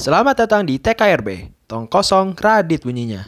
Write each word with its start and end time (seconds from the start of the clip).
Selamat 0.00 0.32
datang 0.32 0.64
di 0.64 0.80
TKRB. 0.80 1.52
Tong 1.68 1.84
kosong 1.84 2.32
Radit 2.32 2.80
bunyinya. 2.88 3.20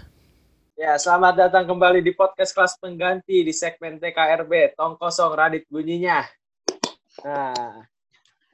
Ya, 0.73 0.97
selamat 0.97 1.37
datang 1.37 1.69
kembali 1.69 2.01
di 2.01 2.17
podcast 2.17 2.57
kelas 2.57 2.81
pengganti 2.81 3.45
di 3.45 3.53
segmen 3.53 4.01
TKRB, 4.01 4.73
Tong 4.73 4.97
Kosong 4.97 5.37
Radit 5.37 5.69
Bunyinya. 5.69 6.25
Nah, 7.29 7.85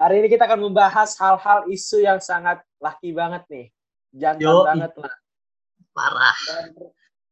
hari 0.03 0.19
ini 0.19 0.35
kita 0.35 0.51
akan 0.51 0.67
membahas 0.67 1.15
hal-hal 1.15 1.71
isu 1.71 2.03
yang 2.03 2.19
sangat 2.19 2.59
laki 2.83 3.15
banget 3.15 3.47
nih. 3.47 3.67
Jantan 4.11 4.51
Yoi. 4.51 4.67
banget 4.67 4.93
lah. 4.99 5.15
parah 5.95 6.39
Dan, 6.43 6.67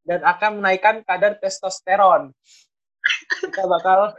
dan 0.06 0.20
akan 0.22 0.50
menaikkan 0.62 1.02
kadar 1.02 1.34
testosteron. 1.42 2.30
Kita 3.42 3.66
bakal 3.66 4.14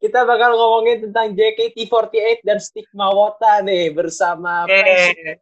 kita 0.00 0.24
bakal 0.24 0.56
ngomongin 0.56 1.04
tentang 1.08 1.36
JKT48 1.36 2.40
dan 2.40 2.56
stigma 2.56 3.12
wota 3.12 3.60
nih 3.60 3.92
bersama 3.92 4.64
fans, 4.64 5.12
eh 5.20 5.36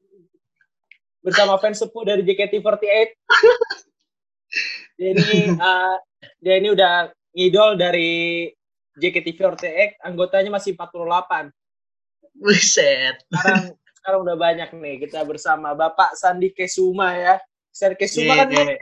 bersama 1.22 1.54
fans 1.62 1.78
sepuh 1.78 2.02
dari 2.02 2.26
JKT48. 2.26 3.14
Jadi 4.98 5.38
eh, 5.54 5.94
dia 6.42 6.54
ini 6.58 6.74
udah 6.74 7.06
ngidol 7.38 7.78
dari 7.78 8.50
JKT48, 8.98 10.02
anggotanya 10.02 10.50
masih 10.58 10.74
48. 10.74 11.54
buset 12.38 13.18
Sekarang 13.34 13.74
sekarang 13.98 14.20
udah 14.22 14.36
banyak 14.38 14.70
nih 14.78 14.94
kita 15.06 15.26
bersama 15.26 15.74
Bapak 15.74 16.14
Sandi 16.14 16.54
Kesuma 16.54 17.14
ya. 17.14 17.34
Sandi 17.74 17.98
Kesuma 17.98 18.38
kan 18.38 18.46
Iya. 18.50 18.74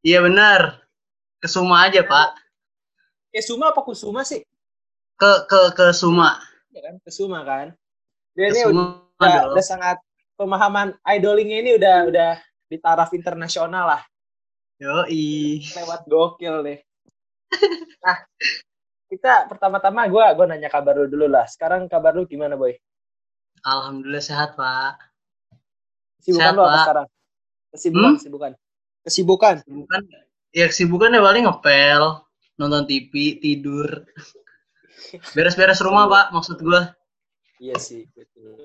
iya 0.00 0.18
benar 0.24 0.80
kesuma 1.44 1.84
aja 1.84 2.00
pak 2.00 2.36
Kesuma 3.30 3.70
apa 3.70 3.84
Kusuma 3.84 4.24
sih? 4.24 4.40
Ke 5.20 5.32
ke 5.46 5.60
ke 5.76 5.86
Suma 5.92 6.40
Ya 6.70 6.80
kan, 6.86 6.94
Kesuma 7.02 7.42
kan. 7.42 7.74
Dia 8.32 8.48
ini 8.48 8.62
Kesuma 8.62 8.82
udah, 9.18 9.34
dong. 9.42 9.52
udah 9.58 9.64
sangat 9.64 9.96
pemahaman 10.34 10.94
idolingnya 11.04 11.58
ini 11.60 11.70
udah 11.76 11.96
udah 12.06 12.32
di 12.66 12.78
taraf 12.78 13.10
internasional 13.12 13.84
lah. 13.90 14.02
Yoi. 14.78 15.60
lewat 15.76 16.06
gokil 16.06 16.64
nih. 16.64 16.78
Nah, 18.00 18.16
kita 19.10 19.44
pertama-tama 19.44 20.08
gue 20.08 20.24
gua 20.24 20.46
nanya 20.48 20.72
kabar 20.72 20.96
lu 20.96 21.04
dulu 21.04 21.28
lah. 21.28 21.44
Sekarang 21.44 21.84
kabar 21.84 22.16
lu 22.16 22.24
gimana, 22.24 22.56
boy? 22.56 22.72
Alhamdulillah 23.60 24.24
sehat 24.24 24.56
pak 24.56 24.96
Kesibukan 26.16 26.40
Sehat, 26.40 26.56
lu 26.56 26.62
apa 26.62 26.70
Pak. 26.70 26.80
sekarang? 26.80 27.06
Kesibukan, 27.74 28.08
Hmm? 28.08 28.16
kesibukan. 28.16 28.52
Kesibukan. 29.00 29.54
bukan 29.68 30.00
ya 30.50 30.66
kesibukan 30.66 31.10
ya 31.10 31.20
paling 31.20 31.44
ngepel 31.44 32.02
nonton 32.56 32.82
TV 32.84 33.12
tidur 33.36 33.88
beres-beres 35.32 35.80
rumah 35.80 36.06
pak 36.06 36.26
maksud 36.30 36.58
gua 36.60 36.94
Iya 37.60 37.76
sih, 37.76 38.08
betul. 38.16 38.56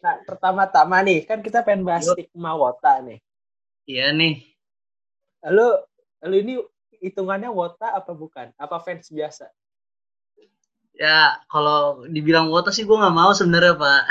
Nah, 0.00 0.24
pertama-tama 0.24 1.04
nih, 1.04 1.28
kan 1.28 1.44
kita 1.44 1.60
pengen 1.60 1.84
bahas 1.84 2.08
stigma 2.08 2.56
wota 2.56 2.96
nih. 3.04 3.20
iya 3.84 4.08
nih 4.08 4.40
Lu, 5.46 5.68
lu 6.24 6.34
ini 6.34 6.54
hitungannya 6.96 7.52
wota 7.52 7.92
apa 7.92 8.16
bukan? 8.16 8.56
Apa 8.56 8.80
fans 8.80 9.12
biasa? 9.12 9.52
ya 10.96 11.36
kalau 11.46 12.08
dibilang 12.08 12.48
wota 12.48 12.72
sih 12.72 12.88
gua 12.88 13.04
nggak 13.04 13.16
mau 13.20 13.36
sebenarnya 13.36 13.76
pak 13.76 14.02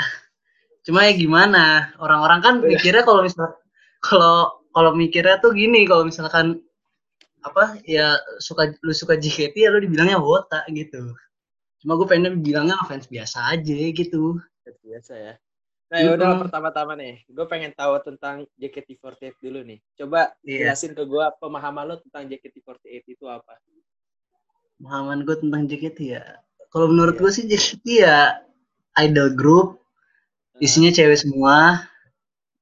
cuma 0.86 1.02
ya 1.02 1.18
gimana 1.18 1.90
orang-orang 1.98 2.38
kan 2.38 2.54
Iya. 2.62 2.78
mikirnya 2.78 3.02
kalau 3.02 3.26
misal 3.26 3.58
kalau 3.98 4.54
kalau 4.70 4.94
mikirnya 4.94 5.42
tuh 5.42 5.50
gini 5.50 5.82
kalau 5.82 6.06
misalkan 6.06 6.62
apa 7.42 7.82
ya 7.82 8.14
suka 8.38 8.70
lu 8.86 8.94
suka 8.94 9.18
JKT 9.18 9.66
ya 9.66 9.74
lu 9.74 9.82
dibilangnya 9.82 10.22
wota 10.22 10.62
gitu 10.70 11.10
cuma 11.86 11.94
gue 12.02 12.08
pengen 12.10 12.42
bilangnya 12.42 12.74
fans 12.90 13.06
biasa 13.06 13.38
aja 13.54 13.76
gitu 13.94 14.42
Fans 14.64 14.78
biasa 14.84 15.12
ya. 15.26 15.32
Nah, 15.90 15.98
ya 16.04 16.10
udah 16.18 16.30
Mm-mm. 16.30 16.40
pertama-tama 16.42 16.92
nih. 17.02 17.14
Gue 17.36 17.46
pengen 17.52 17.72
tahu 17.80 17.94
tentang 18.08 18.36
JKT48 18.60 19.34
dulu 19.44 19.60
nih. 19.70 19.78
Coba 19.98 20.20
Iya. 20.44 20.58
jelasin 20.58 20.92
ke 20.98 21.02
gue 21.12 21.24
pemahaman 21.40 21.84
lo 21.90 21.96
tentang 22.04 22.22
JKT48 22.30 23.04
itu 23.14 23.24
apa? 23.30 23.54
pemahaman 24.76 25.18
gue 25.26 25.36
tentang 25.42 25.62
JKT 25.68 25.98
ya 26.16 26.24
kalau 26.72 26.86
menurut 26.92 27.16
Iya. 27.16 27.22
gue 27.22 27.30
sih 27.36 27.44
JKT 27.50 27.86
ya 28.04 28.18
idol 29.04 29.28
group 29.40 29.66
isinya 30.66 30.90
cewek 30.96 31.18
semua 31.22 31.56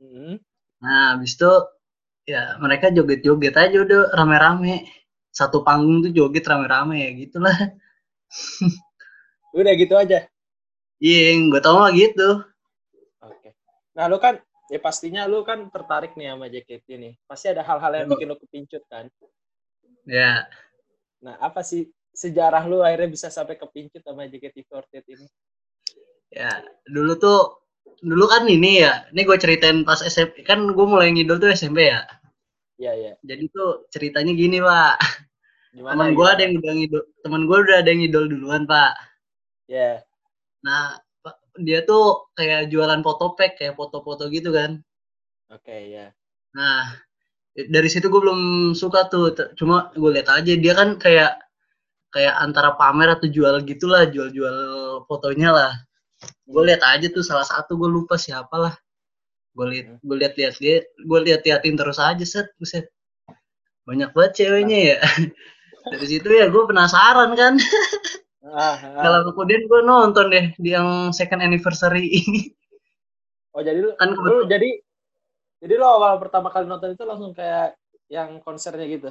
Hmm. 0.01 0.37
nah 0.85 1.03
habis 1.17 1.33
itu 1.37 1.51
ya 2.33 2.43
mereka 2.65 2.87
joget-joget 2.97 3.55
aja 3.63 3.77
udah 3.87 4.01
rame-rame 4.19 4.75
satu 5.39 5.59
panggung 5.67 5.99
tuh 6.05 6.13
joget 6.19 6.45
rame-rame 6.51 6.97
ya 7.05 7.11
gitulah 7.23 7.57
Udah 9.55 9.73
gitu 9.79 9.95
aja. 9.95 10.27
iya 10.99 11.31
gue 11.39 11.61
tau 11.63 11.79
mah 11.79 11.95
gitu 11.95 12.43
Oke. 13.23 13.55
Nah, 13.95 14.11
lu 14.11 14.19
kan 14.19 14.37
ya 14.69 14.79
pastinya 14.83 15.25
lu 15.25 15.47
kan 15.47 15.71
tertarik 15.71 16.13
nih 16.19 16.35
sama 16.35 16.51
JKT 16.51 16.87
nih. 16.99 17.13
Pasti 17.25 17.47
ada 17.49 17.63
hal-hal 17.63 17.93
yang 17.95 18.07
bikin 18.11 18.27
lu 18.29 18.37
kepincut 18.37 18.83
kan. 18.91 19.07
ya 20.05 20.45
Nah, 21.25 21.41
apa 21.41 21.65
sih 21.65 21.87
sejarah 22.13 22.69
lu 22.69 22.85
akhirnya 22.85 23.09
bisa 23.09 23.33
sampai 23.33 23.57
kepincut 23.57 24.03
sama 24.03 24.29
JKT48 24.29 24.95
ini? 25.09 25.27
ya 26.29 26.51
dulu 26.85 27.15
tuh 27.15 27.41
dulu 28.03 28.27
kan 28.27 28.43
ini 28.45 28.83
ya 28.83 29.07
ini 29.09 29.23
gue 29.23 29.39
ceritain 29.39 29.87
pas 29.87 30.03
SMP 30.03 30.43
kan 30.43 30.59
gue 30.67 30.87
mulai 30.87 31.15
ngidol 31.15 31.39
tuh 31.39 31.55
SMP 31.55 31.95
ya 31.95 32.03
Iya, 32.75 32.93
iya. 32.99 33.13
jadi 33.23 33.47
tuh 33.55 33.87
ceritanya 33.87 34.35
gini 34.35 34.59
pak 34.59 34.99
Gimana? 35.71 35.95
teman 35.95 36.11
gue 36.13 36.27
ada 36.27 36.43
yang 36.43 36.55
udah 36.59 36.73
ngidol 36.75 37.03
teman 37.23 37.43
gue 37.47 37.55
udah 37.63 37.77
ada 37.79 37.89
yang 37.89 38.01
ngidol 38.03 38.25
duluan 38.27 38.67
pak 38.67 38.99
Ya. 39.69 40.05
Nah, 40.65 41.01
Pak, 41.25 41.37
dia 41.61 41.85
tuh 41.85 42.29
kayak 42.37 42.69
jualan 42.69 43.01
foto 43.01 43.33
pack, 43.37 43.61
kayak 43.61 43.77
foto-foto 43.77 44.29
gitu 44.29 44.53
kan. 44.53 44.81
Oke, 45.53 45.93
ya. 45.93 46.13
Nah, 46.57 46.97
dari 47.55 47.89
situ 47.89 48.11
gue 48.11 48.21
belum 48.21 48.73
suka 48.77 49.09
tuh, 49.09 49.33
cuma 49.57 49.93
gue 49.95 50.11
lihat 50.11 50.29
aja 50.33 50.53
dia 50.59 50.75
kan 50.75 50.99
kayak 50.99 51.39
kayak 52.15 52.35
antara 52.39 52.79
pamer 52.79 53.15
atau 53.15 53.27
jual 53.27 53.63
gitulah, 53.67 54.07
jual-jual 54.07 54.57
fotonya 55.11 55.51
lah. 55.51 55.73
Gue 56.47 56.63
lihat 56.71 56.83
aja 56.85 57.07
tuh 57.11 57.25
salah 57.27 57.47
satu 57.47 57.75
gue 57.75 57.91
lupa 57.91 58.15
siapa 58.21 58.55
lah. 58.55 58.75
Gue 59.55 59.67
lihat 59.71 59.87
gue 60.03 60.17
lihat-lihat 60.19 60.55
dia, 60.59 60.83
gue 60.83 61.19
lihat-liatin 61.31 61.75
terus 61.79 61.99
aja 61.99 62.23
set, 62.27 62.51
buset. 62.59 62.91
Banyak 63.87 64.11
banget 64.17 64.33
ceweknya 64.45 64.79
ya. 64.95 64.99
Dari 65.93 66.07
situ 66.09 66.29
ya 66.33 66.49
gue 66.49 66.63
penasaran 66.67 67.35
kan. 67.39 67.55
Ah, 68.45 68.77
ah. 68.77 69.01
Kalau 69.01 69.33
kemudian 69.33 69.65
gue 69.65 69.81
nonton 69.89 70.29
deh 70.29 70.47
di 70.61 70.77
yang 70.77 71.17
second 71.17 71.41
anniversary 71.41 72.13
Oh, 73.55 73.63
jadi 73.63 73.79
lu, 73.79 73.95
kan 73.95 74.11
lu 74.11 74.51
jadi 74.51 74.83
jadi 75.63 75.75
lu 75.79 75.87
awal 75.87 76.19
pertama 76.19 76.51
kali 76.51 76.67
nonton 76.67 76.93
itu 76.93 77.07
langsung 77.07 77.31
kayak 77.33 77.79
yang 78.11 78.43
konsernya 78.43 78.85
gitu. 78.91 79.11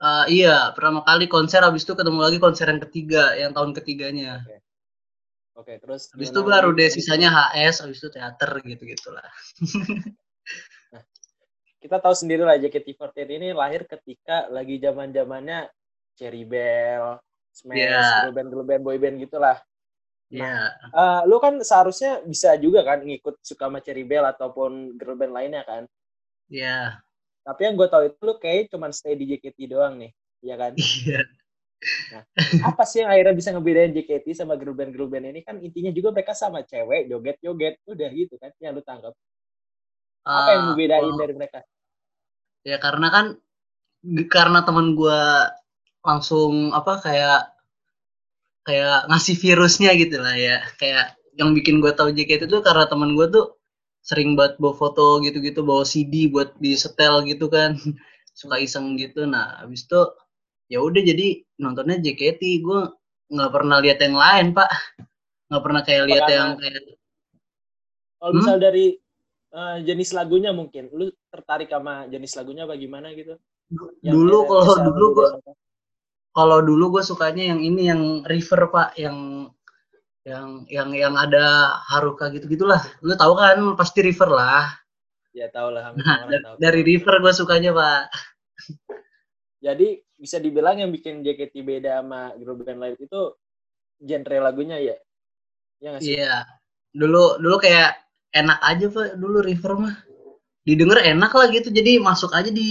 Uh, 0.00 0.24
iya, 0.32 0.72
pertama 0.72 1.04
kali 1.04 1.28
konser, 1.28 1.60
habis 1.60 1.84
itu 1.84 1.92
ketemu 1.92 2.20
lagi 2.24 2.38
konser 2.40 2.68
yang 2.72 2.80
ketiga, 2.88 3.36
yang 3.36 3.52
tahun 3.52 3.76
ketiganya. 3.76 4.40
Oke, 5.52 5.76
terus 5.76 6.08
Habis 6.16 6.32
itu 6.32 6.40
baru 6.40 6.72
deh 6.72 6.88
sisanya 6.88 7.28
HS, 7.28 7.84
habis 7.84 8.00
itu 8.00 8.08
teater 8.08 8.64
gitu-gitulah. 8.64 9.28
kita 11.84 11.96
tahu 12.00 12.16
sendiri 12.16 12.48
lah 12.48 12.56
JKT48 12.56 13.28
ini 13.28 13.48
lahir 13.52 13.84
ketika 13.84 14.48
lagi 14.48 14.80
zaman 14.80 15.12
zamannya 15.12 15.68
Cherry 16.16 16.48
Bell, 16.48 17.20
Smash, 17.60 17.76
Iya. 17.76 18.00
girl 18.24 18.32
band 18.32 18.48
girl 18.48 18.64
band 18.64 18.82
boy 18.82 18.96
band 18.96 19.16
gitulah. 19.20 19.60
Iya. 20.32 20.72
Eh, 20.88 21.20
lu 21.28 21.36
kan 21.36 21.58
seharusnya 21.60 22.24
bisa 22.24 22.56
juga 22.56 22.80
kan 22.80 23.04
ngikut 23.04 23.42
suka 23.44 23.68
sama 23.68 23.84
Cherry 23.84 24.06
Bell 24.06 24.24
ataupun 24.24 24.96
girl 24.96 25.18
band 25.18 25.34
lainnya 25.34 25.60
kan. 25.68 25.84
Iya. 26.48 27.02
Tapi 27.44 27.60
yang 27.66 27.74
gue 27.76 27.88
tahu 27.88 28.02
itu 28.08 28.20
lu 28.22 28.34
kayak 28.36 28.70
cuma 28.70 28.88
stay 28.90 29.12
di 29.12 29.26
JKT 29.26 29.68
doang 29.68 30.00
nih, 30.00 30.10
ya 30.40 30.54
kan? 30.56 30.72
Iya. 30.76 31.20
Apa 32.60 32.84
sih 32.84 33.00
yang 33.00 33.08
akhirnya 33.08 33.32
bisa 33.32 33.50
ngebedain 33.50 33.90
JKT 33.90 34.36
sama 34.36 34.54
girl 34.54 34.76
band 34.76 34.92
girl 34.92 35.08
band 35.08 35.28
ini 35.28 35.40
kan 35.40 35.56
intinya 35.58 35.88
juga 35.90 36.12
mereka 36.12 36.36
sama 36.36 36.60
cewek 36.60 37.08
joget 37.08 37.36
joget 37.40 37.74
udah 37.88 38.08
gitu 38.12 38.36
kan 38.36 38.52
yang 38.60 38.76
lu 38.76 38.84
tangkap. 38.84 39.16
Apa 40.20 40.48
yang 40.52 40.62
Uh, 40.62 40.68
membedain 40.72 41.00
kalau- 41.02 41.20
dari 41.20 41.34
mereka? 41.36 41.58
Ya 42.60 42.76
karena 42.76 43.08
kan 43.08 43.26
karena 44.28 44.60
teman 44.60 44.92
gua 44.92 45.48
langsung 46.06 46.72
apa 46.72 46.92
kayak 47.04 47.40
kayak 48.66 49.08
ngasih 49.08 49.36
virusnya 49.40 49.90
gitu 49.96 50.16
lah 50.20 50.36
ya. 50.36 50.56
Kayak 50.80 51.16
yang 51.38 51.50
bikin 51.56 51.80
gua 51.82 51.92
tahu 51.96 52.12
JKT 52.12 52.48
itu 52.50 52.58
karena 52.64 52.84
teman 52.90 53.16
gua 53.16 53.26
tuh 53.32 53.46
sering 54.04 54.32
buat 54.38 54.56
bawa 54.62 54.74
foto 54.76 55.20
gitu-gitu, 55.24 55.60
bawa 55.64 55.84
CD 55.84 56.28
buat 56.32 56.56
di 56.60 56.72
setel 56.76 57.24
gitu 57.28 57.48
kan. 57.52 57.76
Suka 58.40 58.56
iseng 58.60 58.96
gitu. 58.96 59.24
Nah, 59.28 59.60
habis 59.64 59.84
itu 59.84 60.00
ya 60.72 60.80
udah 60.80 61.02
jadi 61.02 61.44
nontonnya 61.60 62.00
JKT. 62.04 62.42
Gua 62.64 62.88
nggak 63.32 63.50
pernah 63.52 63.78
lihat 63.84 63.98
yang 64.04 64.16
lain, 64.16 64.46
Pak. 64.56 64.70
Nggak 65.50 65.62
pernah 65.64 65.82
kayak 65.86 66.04
lihat 66.08 66.26
yang 66.30 66.48
kayak 66.60 66.82
Kalau 68.20 68.32
Hmm? 68.36 68.40
misal 68.44 68.56
dari 68.60 68.86
eh, 69.50 69.76
jenis 69.88 70.10
lagunya 70.12 70.52
mungkin, 70.52 70.92
lu 70.92 71.08
tertarik 71.32 71.72
sama 71.72 72.04
jenis 72.12 72.36
lagunya 72.36 72.68
apa 72.68 72.76
gimana 72.76 73.16
gitu? 73.16 73.34
Yang 74.04 74.14
dulu 74.20 74.38
kalau 74.44 74.76
dulu 74.92 75.06
mereka? 75.16 75.52
Kalau 76.36 76.58
dulu 76.62 76.84
gue 76.98 77.02
sukanya 77.10 77.44
yang 77.54 77.60
ini 77.60 77.82
yang 77.90 78.02
river 78.30 78.60
pak 78.74 78.88
yang 78.98 79.16
yang 80.24 80.68
yang 80.68 80.90
yang 80.92 81.14
ada 81.16 81.44
Haruka 81.90 82.28
gitu 82.34 82.44
gitulah 82.46 82.80
lu 83.00 83.16
tahu 83.16 83.32
kan 83.40 83.56
pasti 83.80 84.04
River 84.04 84.28
lah 84.30 84.68
Ya 85.30 85.46
tahu 85.46 85.68
lah. 85.74 85.94
nah, 85.94 86.16
semua 86.16 86.26
orang 86.26 86.30
da- 86.30 86.44
tahu. 86.44 86.56
dari 86.62 86.80
River 86.86 87.14
gue 87.24 87.32
sukanya 87.34 87.70
pak 87.74 88.00
Jadi 89.60 89.88
bisa 90.16 90.36
dibilang 90.40 90.76
yang 90.80 90.90
bikin 90.92 91.20
JKT 91.24 91.54
beda 91.64 92.00
sama 92.00 92.32
girl 92.40 92.56
band 92.60 92.80
lain 92.80 92.96
itu 92.96 93.20
genre 94.00 94.36
lagunya 94.40 94.76
ya. 94.80 94.96
Ya 95.80 95.88
nggak 95.92 96.04
sih? 96.04 96.16
iya 96.16 96.44
dulu 96.92 97.38
dulu 97.42 97.56
kayak 97.60 97.90
enak 98.34 98.58
aja 98.64 98.86
pak 98.90 99.08
dulu 99.20 99.38
River 99.44 99.72
mah 99.78 99.94
didengar 100.66 101.00
enak 101.02 101.32
lah 101.34 101.48
gitu 101.52 101.68
jadi 101.72 101.98
masuk 102.02 102.30
aja 102.36 102.50
di 102.52 102.70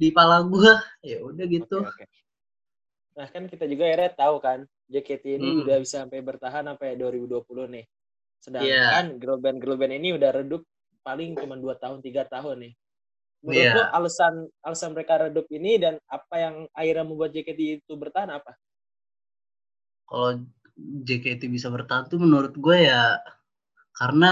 di 0.00 0.08
pala 0.10 0.42
gua 0.42 0.82
ya 1.06 1.22
udah 1.22 1.46
gitu 1.46 1.78
Oke, 1.86 2.04
oke. 2.04 2.04
Nah 3.18 3.26
kan 3.34 3.44
kita 3.52 3.64
juga 3.72 3.82
akhirnya 3.88 4.12
tahu 4.22 4.36
kan 4.46 4.58
JKT 4.92 5.24
ini 5.38 5.48
Hmm. 5.48 5.60
udah 5.62 5.76
bisa 5.82 5.96
sampai 6.02 6.20
bertahan 6.28 6.64
sampai 6.70 6.88
2020 7.00 7.66
nih. 7.74 7.84
Sedangkan 8.44 9.04
girl 9.22 9.38
band 9.44 9.58
girl 9.62 9.76
band 9.80 9.94
ini 9.98 10.08
udah 10.18 10.30
redup 10.38 10.62
paling 11.06 11.30
cuma 11.40 11.54
dua 11.58 11.74
tahun 11.82 12.00
tiga 12.06 12.22
tahun 12.34 12.56
nih. 12.70 12.72
Menurut 13.46 13.68
Iya. 13.68 13.74
lo 13.76 13.82
alasan 13.98 14.34
alasan 14.66 14.90
mereka 14.96 15.14
redup 15.28 15.46
ini 15.52 15.72
dan 15.84 15.94
apa 16.10 16.36
yang 16.44 16.54
akhirnya 16.74 17.04
membuat 17.08 17.30
JKT 17.36 17.60
itu 17.82 17.94
bertahan 17.98 18.30
apa? 18.38 18.52
kalau 20.08 20.30
JKT 21.06 21.42
bisa 21.54 21.68
bertahan 21.74 22.04
tuh 22.10 22.18
menurut 22.24 22.54
gue 22.58 22.78
ya 22.90 23.20
karena 24.00 24.30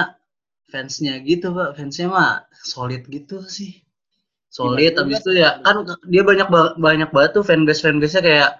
fansnya 0.72 1.14
gitu 1.30 1.46
pak 1.56 1.70
fansnya 1.78 2.06
mah 2.16 2.32
solid 2.72 3.02
gitu 3.16 3.36
sih 3.58 3.72
solid 4.58 4.92
habis 5.00 5.20
itu 5.24 5.32
ya 5.42 5.50
kan 5.66 5.76
dia 6.12 6.22
banyak 6.30 6.48
ba- 6.54 6.76
banyak 6.86 7.10
banget 7.14 7.30
tuh 7.38 7.44
fanbase 7.48 7.82
fanbase 7.86 8.14
nya 8.18 8.22
kayak 8.28 8.50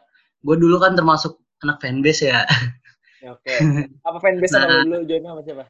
gue 0.43 0.57
dulu 0.57 0.77
kan 0.77 0.93
termasuk 0.93 1.39
anak 1.61 1.79
fanbase 1.79 2.27
ya 2.27 2.43
Ya, 3.19 3.31
Oke. 3.33 3.55
Apa 4.03 4.19
fanbase 4.19 4.51
Nah. 4.53 4.67
nah. 4.67 4.83
dulu 4.83 5.07
joinnya 5.07 5.31
sama 5.31 5.43
siapa? 5.43 5.65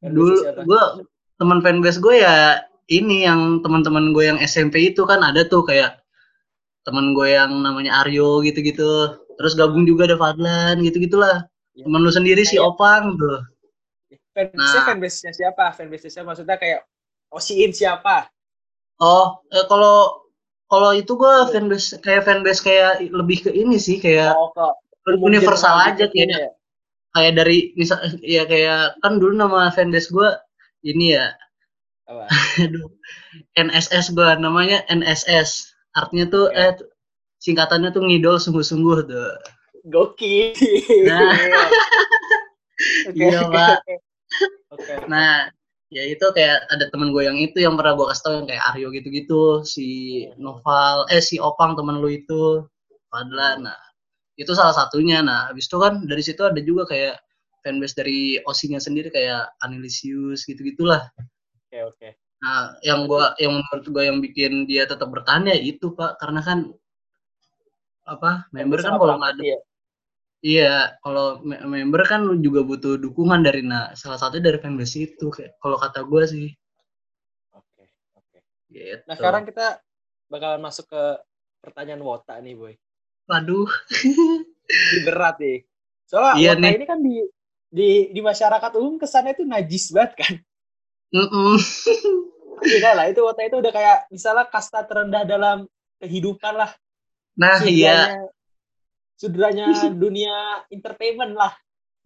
Fanbase 0.00 0.12
dulu 0.12 0.34
gue 0.66 0.82
teman 1.36 1.58
fanbase 1.60 1.98
gue 1.98 2.14
ya 2.18 2.36
ini 2.90 3.22
yang 3.22 3.62
teman-teman 3.62 4.10
gue 4.10 4.24
yang 4.26 4.38
SMP 4.40 4.90
itu 4.90 5.06
kan 5.06 5.22
ada 5.22 5.46
tuh 5.46 5.62
kayak 5.62 6.02
teman 6.82 7.14
gue 7.14 7.30
yang 7.30 7.54
namanya 7.56 8.02
Aryo 8.02 8.42
gitu-gitu 8.42 9.14
terus 9.38 9.54
gabung 9.54 9.86
juga 9.86 10.10
ada 10.10 10.18
Fadlan 10.18 10.82
gitu-gitulah 10.82 11.46
Ya. 11.70 11.86
teman 11.86 12.02
lu 12.02 12.10
sendiri 12.10 12.42
si 12.42 12.58
Kayak- 12.58 12.66
Opang 12.66 13.04
tuh 13.14 13.38
Fanbase 14.34 14.58
Nah. 14.58 14.84
fanbase-nya 14.84 15.32
siapa? 15.32 15.64
Fanbase-nya 15.70 16.22
maksudnya 16.22 16.56
kayak 16.56 16.82
Osiin 17.30 17.70
siapa? 17.70 18.26
Oh, 18.98 19.38
eh, 19.48 19.62
kalau 19.64 20.26
kalau 20.70 20.90
itu 20.94 21.12
gue 21.18 21.34
Iya. 21.34 21.50
fanbase 21.50 21.98
kayak 21.98 22.22
fanbase 22.24 22.62
kayak 22.62 22.90
lebih 23.10 23.38
ke 23.44 23.50
ini 23.52 23.76
sih 23.76 23.98
kayak 23.98 24.32
Oh, 24.38 24.54
kok 24.54 24.78
universal 25.18 25.74
aja 25.74 26.06
JKT 26.06 26.14
kayak 26.14 26.28
ya? 26.30 26.50
kayak 27.10 27.32
dari 27.36 27.74
misal 27.74 27.98
ya 28.22 28.46
kayak 28.46 28.94
kan 29.02 29.18
dulu 29.18 29.34
nama 29.34 29.68
fanbase 29.74 30.14
gue 30.14 30.30
ini 30.86 31.18
ya 31.18 31.34
Apa? 32.06 32.24
aduh 32.64 32.86
NSS 33.58 34.14
gue 34.14 34.28
namanya 34.38 34.86
NSS 34.86 35.74
artinya 35.92 36.30
tuh 36.30 36.44
Ya. 36.54 36.70
eh 36.70 36.74
singkatannya 37.40 37.90
tuh 37.90 38.02
ngidol 38.06 38.36
sungguh-sungguh 38.38 38.98
tuh 39.10 39.30
Gokil. 39.88 40.52
Nah. 41.08 41.32
Iya, 43.12 43.44
Pak. 43.48 43.76
Oke. 44.72 44.94
nah 45.04 45.48
ya 45.90 46.02
itu 46.06 46.22
kayak 46.36 46.70
ada 46.70 46.86
temen 46.94 47.10
gue 47.10 47.22
yang 47.26 47.38
itu 47.38 47.58
yang 47.66 47.74
pernah 47.74 47.98
gue 47.98 48.06
kasih 48.10 48.22
tau 48.22 48.34
yang 48.38 48.46
kayak 48.50 48.64
Aryo 48.72 48.88
gitu-gitu 48.94 49.66
si 49.66 49.88
Noval 50.38 51.06
eh 51.10 51.18
si 51.22 51.36
Opang 51.42 51.74
temen 51.74 51.98
lu 51.98 52.08
itu 52.14 52.62
Fadlan. 53.10 53.66
Nah 53.66 53.78
itu 54.38 54.52
salah 54.54 54.74
satunya. 54.74 55.18
Nah 55.20 55.50
habis 55.50 55.66
itu 55.66 55.76
kan 55.82 56.06
dari 56.06 56.22
situ 56.22 56.42
ada 56.46 56.60
juga 56.62 56.86
kayak 56.86 57.18
fanbase 57.66 57.94
dari 57.98 58.38
Osinya 58.48 58.78
sendiri 58.80 59.12
kayak 59.12 59.52
Anilisius 59.66 60.48
gitu 60.48 60.64
gitulah 60.64 61.12
Oke, 61.68 61.78
oke. 61.86 62.08
nah 62.40 62.72
yang 62.82 63.04
gua 63.10 63.36
yang 63.36 63.52
menurut 63.60 63.86
gua 63.92 64.02
yang 64.08 64.18
bikin 64.24 64.64
dia 64.70 64.88
tetap 64.88 65.10
bertahan 65.12 65.44
ya 65.50 65.56
itu 65.58 65.92
pak. 65.98 66.16
Karena 66.22 66.40
kan 66.42 66.72
apa 68.08 68.48
member 68.50 68.80
kan 68.82 68.96
kalau 68.98 69.20
nggak 69.20 69.32
ada 69.38 69.44
pelatih 69.44 69.48
ya? 69.54 69.58
Iya 70.44 70.96
kalau 71.04 71.26
me- 71.48 71.60
member 71.68 72.02
kan 72.10 72.20
lu 72.28 72.34
juga 72.40 72.60
butuh 72.64 72.94
dukungan 73.04 73.40
dari 73.46 73.60
nah 73.70 73.92
salah 74.00 74.18
satu 74.20 74.36
dari 74.40 74.58
fanbase 74.62 74.96
itu 75.12 75.26
kayak 75.28 75.52
kalau 75.62 75.76
kata 75.76 76.00
gua 76.08 76.22
sih 76.28 76.48
Oke, 77.52 77.84
oke. 78.16 78.38
gitu 78.70 78.96
Nah, 79.08 79.16
sekarang 79.18 79.44
kita 79.48 79.66
bakalan 80.30 80.60
masuk 80.62 80.86
ke 80.88 81.02
pertanyaan 81.60 82.00
Wota 82.00 82.38
nih, 82.40 82.54
Boy. 82.56 82.74
waduh 83.28 83.68
berat 85.06 85.36
nih. 85.42 85.58
Soalnya 86.08 86.34
Iya 86.40 86.50
Wota 86.54 86.60
nih. 86.62 86.74
ini 86.78 86.84
kan 86.88 86.98
di 87.02 87.14
di 87.70 87.90
di 88.10 88.20
masyarakat 88.22 88.70
umum 88.82 88.98
kesannya 88.98 89.32
itu 89.38 89.44
najis 89.46 89.84
banget 89.94 90.12
kan. 90.18 90.34
Mm-mm. 91.14 91.58
Tidak 92.60 92.92
lah, 92.92 93.06
itu 93.08 93.20
Wota 93.24 93.42
itu 93.42 93.56
udah 93.58 93.72
kayak 93.72 93.98
misalnya 94.12 94.44
kasta 94.46 94.84
terendah 94.84 95.22
dalam 95.24 95.58
kehidupan 96.00 96.54
lah. 96.60 96.70
nah 97.40 97.56
iya 97.64 98.20
Sudranya 99.20 99.68
dunia 99.92 100.64
entertainment 100.72 101.32
lah. 101.36 101.52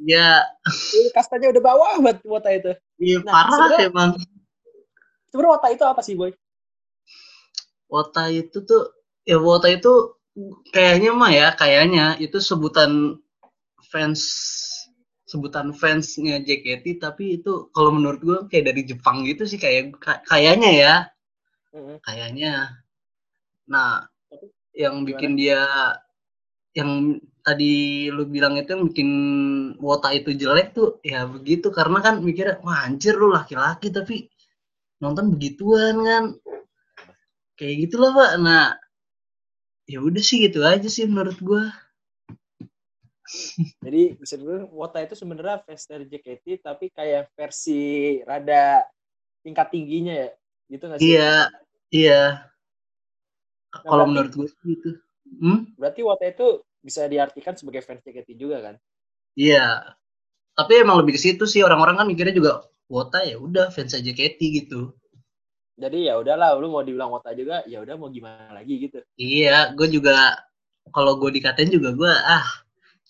ya 0.02 0.43
Ini 0.66 1.11
kastanya 1.14 1.55
udah 1.55 1.62
bawah 1.62 1.90
banget 2.02 2.16
Wota 2.26 2.50
itu. 2.50 2.72
iya 3.05 3.19
Nah, 3.22 3.34
parah 3.46 3.78
emang 3.87 4.11
Sebenarnya 5.31 5.50
Wota 5.55 5.69
itu 5.75 5.84
apa 5.87 6.02
sih, 6.02 6.14
Boy? 6.19 6.31
Wota 7.93 8.25
itu 8.40 8.58
tuh 8.66 8.82
ya 9.31 9.38
Wota 9.38 9.69
itu 9.70 9.93
kayaknya 10.75 11.11
mah 11.14 11.31
ya 11.31 11.49
kayaknya 11.55 12.19
itu 12.19 12.38
sebutan 12.43 13.22
fans 13.90 14.20
sebutan 15.31 15.70
fansnya 15.81 16.43
JKT 16.46 16.87
tapi 17.05 17.25
itu 17.40 17.70
kalau 17.75 17.90
menurut 17.94 18.20
gue 18.22 18.38
kayak 18.50 18.75
dari 18.75 18.82
Jepang 18.90 19.22
gitu 19.31 19.43
sih 19.50 19.58
kayak 19.62 19.94
ka- 20.02 20.22
kayaknya 20.26 20.70
ya 20.82 20.94
kayaknya 22.06 22.55
nah 23.70 24.06
yang 24.75 25.06
bikin 25.06 25.38
dia 25.38 25.62
yang 26.75 27.23
tadi 27.47 28.09
lu 28.11 28.26
bilang 28.26 28.59
itu 28.59 28.75
yang 28.75 28.85
bikin 28.91 29.11
Wota 29.79 30.11
itu 30.11 30.35
jelek 30.35 30.75
tuh 30.75 30.99
ya 31.06 31.23
begitu 31.31 31.71
karena 31.71 32.03
kan 32.03 32.19
mikirnya 32.19 32.59
wah 32.67 32.82
anjir 32.82 33.15
lu 33.15 33.31
laki-laki 33.31 33.94
tapi 33.94 34.26
nonton 34.99 35.31
begituan 35.37 36.03
kan 36.03 36.25
kayak 37.55 37.87
gitulah 37.87 38.11
pak 38.11 38.32
nah 38.43 38.67
ya 39.87 40.03
udah 40.03 40.23
sih 40.25 40.49
gitu 40.49 40.65
aja 40.67 40.88
sih 40.91 41.06
menurut 41.06 41.38
gua 41.38 41.71
Jadi 43.84 44.20
bisa 44.20 44.37
dibilang 44.37 44.69
Wota 44.70 45.01
itu 45.01 45.17
sebenarnya 45.17 45.65
fans 45.65 45.89
dari 45.89 46.05
JKT 46.06 46.60
tapi 46.60 46.93
kayak 46.93 47.32
versi 47.32 48.20
rada 48.22 48.84
tingkat 49.41 49.72
tingginya 49.72 50.15
ya. 50.15 50.31
Gitu 50.69 50.84
nggak 50.84 50.98
sih? 51.01 51.08
iya 51.13 51.32
iya 51.93 52.22
kalau 53.91 54.06
menurut 54.06 54.32
gua 54.32 54.48
sih 54.48 54.60
gitu 54.77 54.91
hmm? 55.41 55.77
Berarti 55.77 56.01
Wota 56.05 56.25
itu 56.29 56.48
bisa 56.84 57.08
diartikan 57.08 57.55
sebagai 57.58 57.82
fans 57.86 58.05
JKT 58.05 58.29
juga 58.36 58.56
kan? 58.60 58.74
iya 59.34 59.96
tapi 60.58 60.72
emang 60.82 60.96
lebih 61.03 61.14
ke 61.17 61.20
situ 61.24 61.44
sih 61.53 61.62
orang-orang 61.67 61.96
kan 61.98 62.06
mikirnya 62.10 62.34
juga 62.36 62.53
Wota 62.93 63.20
ya 63.31 63.36
udah 63.41 63.67
fans 63.74 63.96
JKT 63.96 64.41
gitu 64.62 64.81
Jadi 65.74 66.06
ya 66.06 66.14
udahlah, 66.22 66.55
lu 66.62 66.70
mau 66.70 66.86
dibilang 66.86 67.10
Wota 67.10 67.34
juga, 67.34 67.67
ya 67.67 67.82
udah 67.82 67.94
mau 67.98 68.06
gimana 68.06 68.55
lagi 68.55 68.74
gitu. 68.79 69.03
Iya, 69.19 69.74
gue 69.76 69.86
juga 69.96 70.38
kalau 70.94 71.12
gue 71.20 71.31
dikatain 71.36 71.70
juga 71.76 71.88
gue 72.00 72.12
ah 72.36 72.46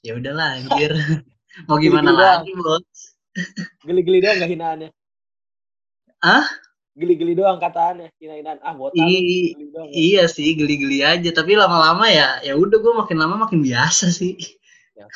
ya 0.06 0.12
udahlah 0.20 0.60
anjir. 0.60 0.92
Mau 1.68 1.78
gimana 1.84 2.10
Gili-gili 2.10 2.18
doang. 2.18 2.44
lagi, 2.44 2.50
Bos? 2.58 3.16
Geli-geli 3.86 4.18
doang 4.24 4.36
gak 4.42 4.50
hinaannya? 4.52 4.90
Hah? 6.24 6.46
Geli-geli 6.94 7.34
doang 7.34 7.58
kataannya, 7.58 8.14
hina-hinaan. 8.22 8.62
Ah, 8.62 8.70
Wota 8.78 8.94
lu 8.94 9.10
I- 9.10 9.50
geli 9.58 9.66
doang. 9.74 9.88
ya. 9.90 9.94
Iya 9.98 10.22
sih, 10.30 10.54
geli-geli 10.54 11.02
aja, 11.02 11.30
tapi 11.34 11.58
lama-lama 11.58 12.06
ya 12.06 12.38
ya 12.46 12.54
udah 12.54 12.78
gue 12.78 12.92
makin 12.94 13.18
lama 13.18 13.34
makin 13.34 13.58
biasa 13.66 14.14
sih. 14.14 14.38
Ya. 14.94 15.10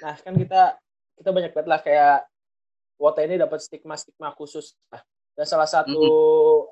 Nah, 0.00 0.16
kan 0.16 0.32
kita 0.32 0.80
kita 1.20 1.30
banyak 1.34 1.52
banget 1.52 1.68
lah 1.68 1.80
kayak 1.84 2.24
Wota 2.96 3.20
ini 3.22 3.36
dapat 3.36 3.60
stigma-stigma 3.60 4.32
khusus. 4.32 4.72
Nah, 4.88 5.04
dan 5.36 5.46
salah 5.46 5.68
satu 5.68 6.00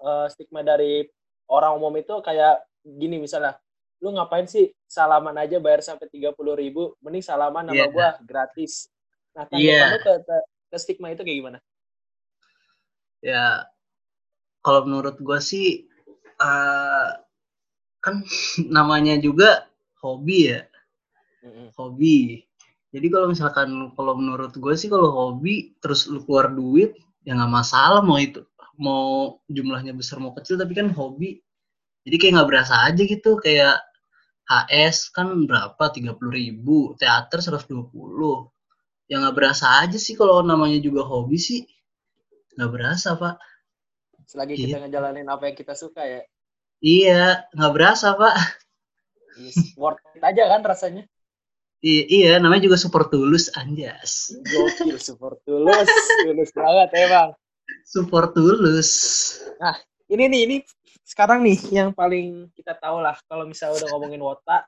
eh, 0.00 0.26
stigma 0.32 0.64
dari 0.64 1.04
orang 1.46 1.76
umum 1.76 1.92
itu 2.00 2.16
kayak 2.24 2.64
gini 2.82 3.20
misalnya, 3.20 3.60
lu 4.00 4.10
ngapain 4.10 4.48
sih 4.48 4.72
salaman 4.88 5.36
aja 5.36 5.60
bayar 5.60 5.84
sampai 5.84 6.08
tiga 6.08 6.32
puluh 6.32 6.56
ribu, 6.56 6.96
mending 7.04 7.22
salaman 7.22 7.68
sama 7.68 7.76
Iya. 7.76 7.92
gua 7.92 8.08
gratis. 8.24 8.88
Nah, 9.36 9.44
tanggapan 9.44 9.68
Iya. 9.68 9.86
lu 9.92 9.98
ke, 10.00 10.12
ke, 10.24 10.36
ke 10.72 10.76
stigma 10.80 11.12
itu 11.12 11.22
kayak 11.22 11.38
gimana? 11.44 11.58
Ya 13.26 13.44
kalau 14.64 14.80
menurut 14.86 15.16
gue 15.26 15.38
sih 15.50 15.66
eh, 16.46 17.08
kan 18.04 18.14
namanya 18.76 19.14
juga 19.26 19.50
hobi 20.02 20.38
ya, 20.52 20.60
hobi. 21.78 22.42
Jadi 22.94 23.06
kalau 23.12 23.26
misalkan 23.28 23.68
kalau 23.96 24.14
menurut 24.16 24.52
gue 24.56 24.74
sih 24.80 24.88
kalau 24.88 25.10
hobi 25.12 25.76
terus 25.82 26.08
lu 26.08 26.22
keluar 26.24 26.48
duit 26.54 26.96
ya 27.26 27.34
nggak 27.36 27.52
masalah 27.52 28.00
mau 28.00 28.16
itu 28.16 28.40
mau 28.78 29.36
jumlahnya 29.50 29.92
besar 29.96 30.16
mau 30.22 30.32
kecil 30.36 30.56
tapi 30.60 30.72
kan 30.78 30.88
hobi. 30.94 31.40
Jadi 32.06 32.16
kayak 32.20 32.32
nggak 32.40 32.50
berasa 32.50 32.74
aja 32.88 33.02
gitu 33.04 33.30
kayak 33.44 33.76
HS 34.46 35.10
kan 35.16 35.28
berapa? 35.48 35.84
30 35.92 36.30
ribu 36.32 36.94
teater 37.00 37.38
120 37.42 38.50
ya 39.10 39.22
nggak 39.22 39.36
berasa 39.38 39.66
aja 39.86 39.98
sih 39.98 40.14
kalau 40.18 40.42
namanya 40.42 40.78
juga 40.82 41.02
hobi 41.06 41.38
sih 41.38 41.60
nggak 42.56 42.70
berasa 42.72 43.14
pak 43.14 43.36
Selagi 44.26 44.58
Gitu. 44.58 44.74
kita 44.74 44.82
ngejalanin 44.82 45.28
apa 45.28 45.46
yang 45.46 45.54
kita 45.54 45.78
suka 45.78 46.02
ya. 46.02 46.22
iya 46.82 47.46
nggak 47.52 47.72
berasa 47.72 48.16
pak 48.16 48.34
Yes, 49.36 49.76
worth 49.76 50.00
it 50.16 50.24
aja 50.24 50.48
kan 50.48 50.64
rasanya. 50.64 51.04
I- 51.84 52.08
iya 52.08 52.40
namanya 52.40 52.64
juga 52.64 52.80
super 52.80 53.04
tulus 53.04 53.52
anjas 53.52 54.32
Gokil, 54.48 54.96
support 54.96 55.36
tulus. 55.44 55.84
Tulus 56.24 56.50
banget 56.56 56.88
emang. 57.04 57.36
super 57.84 58.32
tulus 58.32 58.90
Ini 60.08 60.24
nih, 60.32 60.40
ini 60.48 60.56
sekarang 61.04 61.44
nih 61.44 61.58
yang 61.68 61.90
paling 61.92 62.48
kita 62.56 62.72
tahu 62.78 63.02
lah. 63.02 63.18
Kalau 63.28 63.44
misalnya 63.44 63.84
udah 63.84 63.88
ngomongin 63.92 64.22
Wota, 64.22 64.64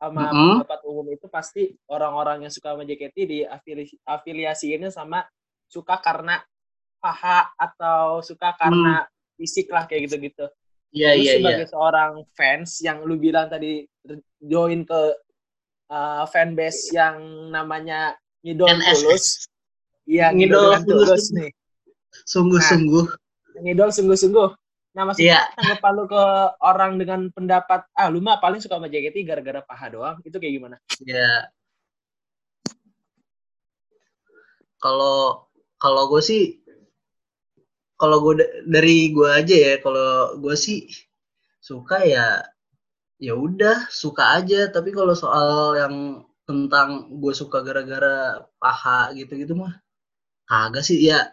sama 0.00 0.32
Mm-mm. 0.32 0.64
pendapat 0.64 0.80
umum 0.88 1.06
itu 1.12 1.26
pasti 1.30 1.62
orang-orang 1.86 2.42
yang 2.42 2.50
suka 2.50 2.72
sama 2.74 2.82
JKT 2.82 3.16
di 3.22 3.38
afili- 3.44 4.00
afiliasiinnya 4.02 4.90
sama 4.90 5.22
suka 5.68 5.94
karena 6.00 6.40
paha 6.98 7.50
atau 7.54 8.20
suka 8.20 8.54
karena 8.58 9.06
fisik 9.38 9.70
lah 9.70 9.86
kayak 9.86 10.10
gitu-gitu. 10.10 10.46
iya 10.88 11.12
iya 11.12 11.36
iya 11.36 11.40
sebagai 11.40 11.66
seorang 11.68 12.12
fans 12.32 12.80
yang 12.80 13.04
lu 13.04 13.20
bilang 13.20 13.46
tadi 13.52 13.84
join 14.40 14.88
ke 14.88 15.00
uh, 15.92 16.24
fanbase 16.28 16.90
yang 16.96 17.50
namanya 17.52 18.16
Ngidol. 18.40 18.70
Tulus. 18.70 19.50
Iya, 20.08 20.32
Ngidol 20.32 20.80
Tulus. 20.86 21.28
Nih. 21.34 21.50
sungguh-sungguh 22.24 23.04
Ngidol 23.60 23.90
sungguh-sungguh. 23.92 24.48
Nah, 24.96 25.02
maksudnya 25.06 25.44
Iya. 25.44 25.54
tanggapan 25.54 25.92
lu 25.94 26.04
ke 26.10 26.24
orang 26.64 26.92
dengan 26.98 27.20
pendapat, 27.30 27.86
ah 27.94 28.08
lu 28.10 28.18
mah 28.18 28.40
paling 28.42 28.58
suka 28.58 28.80
sama 28.80 28.90
JKT 28.90 29.22
gara-gara 29.22 29.60
paha 29.62 29.86
doang, 29.92 30.16
itu 30.26 30.34
kayak 30.40 30.54
gimana? 30.58 30.76
ya 31.04 31.46
kalau 34.78 35.46
kalau 35.78 36.06
gue 36.10 36.22
sih 36.22 36.42
kalau 38.00 38.16
gue 38.24 38.34
dari 38.66 39.10
gue 39.16 39.28
aja 39.28 39.54
ya 39.54 39.74
kalau 39.84 40.38
gue 40.42 40.54
sih 40.54 40.86
suka 41.62 42.02
ya 42.06 42.42
ya 43.22 43.34
udah 43.34 43.86
suka 43.92 44.38
aja. 44.42 44.70
Tapi 44.74 44.90
kalau 44.94 45.14
soal 45.18 45.76
yang 45.78 45.94
tentang 46.48 47.12
gue 47.22 47.32
suka 47.36 47.60
gara-gara 47.66 48.42
paha 48.62 49.12
gitu-gitu 49.18 49.54
mah 49.58 49.74
kagak 50.50 50.84
sih. 50.86 50.98
Ya 51.02 51.32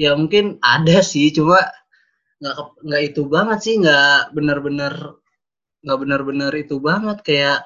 ya 0.00 0.14
mungkin 0.18 0.60
ada 0.64 1.00
sih 1.04 1.30
cuma 1.36 1.60
nggak 2.42 2.56
nggak 2.86 3.02
itu 3.14 3.22
banget 3.28 3.58
sih 3.66 3.74
nggak 3.82 4.34
benar-benar 4.36 4.94
nggak 5.84 5.98
benar-benar 6.02 6.52
itu 6.56 6.76
banget. 6.82 7.18
Kayak 7.26 7.60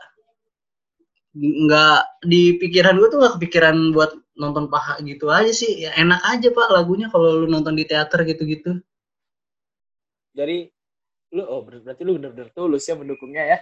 nggak 1.34 2.00
di 2.26 2.58
pikiran 2.58 2.99
gue 2.99 3.08
tuh 3.12 3.18
nggak 3.22 3.34
kepikiran 3.38 3.76
buat 3.94 4.10
nonton 4.42 4.64
paha 4.73 4.94
gitu 5.11 5.26
aja 5.38 5.52
sih 5.61 5.73
ya 5.85 5.90
enak 6.02 6.20
aja 6.32 6.49
pak 6.56 6.68
lagunya 6.76 7.06
kalau 7.12 7.28
lu 7.40 7.47
nonton 7.54 7.75
di 7.78 7.85
teater 7.90 8.20
gitu-gitu 8.30 8.70
Jadi 10.38 10.59
lu 11.37 11.42
oh 11.54 11.61
ber- 11.66 11.82
berarti 11.85 12.02
lu 12.06 12.12
bener-bener 12.18 12.49
tulus 12.56 12.85
ya 12.90 12.94
mendukungnya 12.99 13.42
ya. 13.52 13.59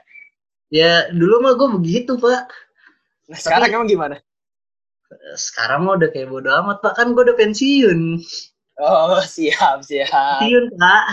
ya 0.78 0.92
dulu 1.12 1.34
mah 1.44 1.52
gue 1.58 1.68
begitu 1.76 2.12
pak 2.20 2.44
Nah, 3.28 3.36
sekarang 3.36 3.68
emang 3.76 3.88
gimana? 3.92 4.16
sekarang 5.44 5.80
mah 5.88 5.94
udah 5.98 6.08
kayak 6.12 6.28
bodo 6.32 6.50
amat 6.60 6.78
pak 6.84 6.92
kan 6.98 7.06
gue 7.16 7.22
udah 7.26 7.36
pensiun 7.40 8.00
Oh, 8.78 9.20
siap, 9.34 9.82
siap. 9.84 10.08
pensiun 10.38 10.64
pak 10.80 11.04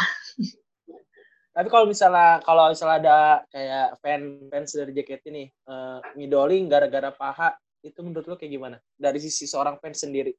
Tapi 1.56 1.68
kalau 1.72 1.88
misalnya 1.88 2.44
kalau 2.44 2.68
misalnya 2.68 2.98
ada 3.00 3.18
kayak 3.48 3.88
fan 4.04 4.22
fans 4.52 4.76
dari 4.76 4.92
JKT 4.92 5.26
nih 5.32 5.48
eh, 5.48 5.98
ngidolin 6.20 6.68
gara-gara 6.68 7.16
paha, 7.16 7.56
itu 7.86 8.00
menurut 8.02 8.26
lo 8.26 8.36
kayak 8.36 8.52
gimana? 8.58 8.78
Dari 8.98 9.22
sisi 9.22 9.46
seorang 9.46 9.78
fans 9.78 10.02
sendiri. 10.02 10.34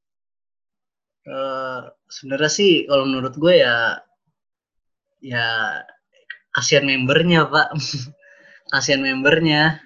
Eh, 1.26 1.82
sebenarnya 2.06 2.50
sih 2.50 2.86
kalau 2.86 3.02
menurut 3.02 3.34
gue 3.34 3.58
ya 3.58 3.98
ya 5.18 5.46
kasihan 6.54 6.86
membernya 6.86 7.50
pak 7.50 7.74
kasihan 8.70 9.02
membernya 9.02 9.82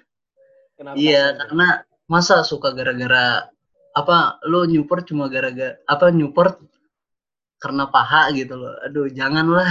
Kenapa? 0.77 1.01
iya 1.01 1.33
karena 1.33 1.81
masa 2.05 2.45
suka 2.45 2.77
gara-gara 2.77 3.49
apa 3.97 4.37
lo 4.45 4.69
Newport 4.69 5.09
cuma 5.09 5.33
gara-gara 5.33 5.81
apa 5.89 6.13
Newport 6.13 6.61
karena 7.57 7.89
paha 7.89 8.29
gitu 8.37 8.61
loh 8.61 8.77
aduh 8.85 9.09
janganlah 9.09 9.65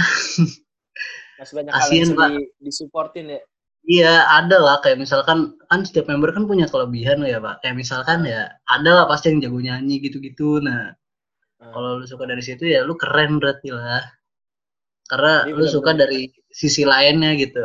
Masih 1.39 1.55
banyak 1.57 1.71
kasihan, 1.73 2.09
Pak. 2.13 2.27
di, 2.29 2.37
disupportin 2.61 3.25
ya. 3.33 3.41
Iya 3.83 4.29
ada 4.29 4.57
lah 4.61 4.77
kayak 4.79 5.01
misalkan 5.01 5.53
kan 5.65 5.81
setiap 5.81 6.05
member 6.05 6.31
kan 6.31 6.45
punya 6.45 6.69
kelebihan 6.69 7.21
ya 7.25 7.41
pak 7.41 7.61
kayak 7.61 7.75
misalkan 7.77 8.23
ya 8.25 8.49
ada 8.65 8.91
lah 9.01 9.05
pasti 9.09 9.33
yang 9.33 9.41
jago 9.41 9.59
nyanyi 9.59 10.01
gitu-gitu 10.01 10.59
nah 10.61 10.93
Hmm. 11.61 11.69
kalau 11.77 12.01
lu 12.01 12.09
suka 12.09 12.25
dari 12.25 12.41
situ 12.41 12.65
ya 12.65 12.81
lu 12.81 12.97
keren 12.97 13.37
berarti 13.37 13.69
lah 13.69 14.01
karena 15.05 15.45
Jadi 15.45 15.53
lu 15.53 15.65
suka 15.69 15.93
benar-benar- 15.93 16.01
dari 16.09 16.21
sisi 16.49 16.81
lainnya 16.81 17.37
gitu 17.37 17.61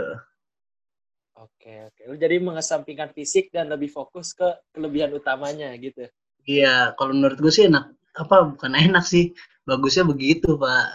Oke, 1.36 1.88
oke. 1.88 2.00
Lu 2.04 2.14
jadi 2.14 2.36
mengesampingkan 2.36 3.16
fisik 3.16 3.48
dan 3.48 3.72
lebih 3.72 3.88
fokus 3.88 4.36
ke 4.36 4.44
kelebihan 4.70 5.16
utamanya 5.16 5.72
gitu. 5.80 6.04
iya 6.44 6.92
kalau 6.94 7.16
menurut 7.16 7.40
gue 7.40 7.48
sih 7.48 7.72
enak 7.72 7.88
apa 8.12 8.52
bukan 8.52 8.76
enak 8.76 9.00
sih 9.00 9.32
bagusnya 9.64 10.04
begitu 10.04 10.60
pak 10.60 10.92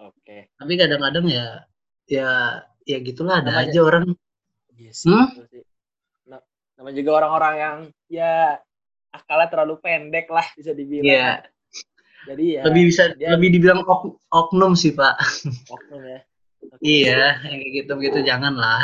Oke. 0.00 0.48
tapi 0.56 0.72
kadang-kadang 0.76 1.28
ya 1.28 1.46
ya 2.08 2.30
ya 2.86 2.98
gitulah 3.02 3.42
ada 3.42 3.50
Namanya- 3.52 3.68
aja 3.68 3.80
orang 3.82 4.04
Iya 4.76 4.92
sih, 4.92 5.08
Hmm? 5.08 5.26
Nah, 6.26 6.40
nama 6.76 6.90
juga 6.92 7.10
orang-orang 7.16 7.54
yang 7.56 7.76
ya 8.06 8.60
akalnya 9.08 9.48
terlalu 9.48 9.80
pendek 9.80 10.28
lah 10.28 10.44
bisa 10.52 10.70
dibilang. 10.70 11.08
Iya. 11.08 11.30
Jadi 12.26 12.44
ya 12.54 12.62
lebih 12.62 12.82
bisa 12.84 13.02
dia 13.12 13.32
lebih 13.32 13.48
dibilang 13.52 13.80
ok- 13.82 14.18
oknum 14.28 14.74
sih 14.74 14.92
pak 14.92 15.16
oknum 15.66 16.02
ya. 16.02 16.20
Oke. 16.66 16.82
iya 16.82 17.38
yang 17.46 17.62
gitu 17.62 17.92
gitu 17.96 18.18
jangan 18.20 18.52
lah 18.52 18.82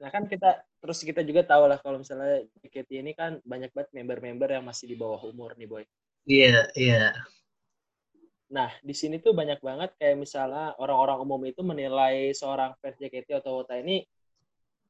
Nah 0.00 0.08
kan 0.08 0.24
kita 0.24 0.64
terus 0.80 1.00
kita 1.00 1.20
juga 1.20 1.44
tahu 1.44 1.68
lah 1.68 1.76
kalau 1.78 2.00
misalnya 2.00 2.40
JKT 2.58 2.90
ini 2.98 3.12
kan 3.12 3.36
banyak 3.42 3.68
banget 3.70 3.92
member-member 3.92 4.48
yang 4.50 4.64
masih 4.64 4.84
di 4.84 4.96
bawah 4.96 5.20
umur 5.22 5.52
nih 5.54 5.64
boy. 5.64 5.84
iya 6.24 6.64
iya 6.72 7.12
Nah 8.54 8.70
di 8.80 8.94
sini 8.94 9.18
tuh 9.18 9.32
banyak 9.34 9.58
banget 9.58 9.90
kayak 9.98 10.16
misalnya 10.24 10.78
orang-orang 10.78 11.18
umum 11.24 11.40
itu 11.50 11.60
menilai 11.66 12.30
seorang 12.40 12.70
fans 12.78 12.96
JKT 13.02 13.42
atau 13.42 13.60
Wota 13.60 13.74
ini 13.82 13.98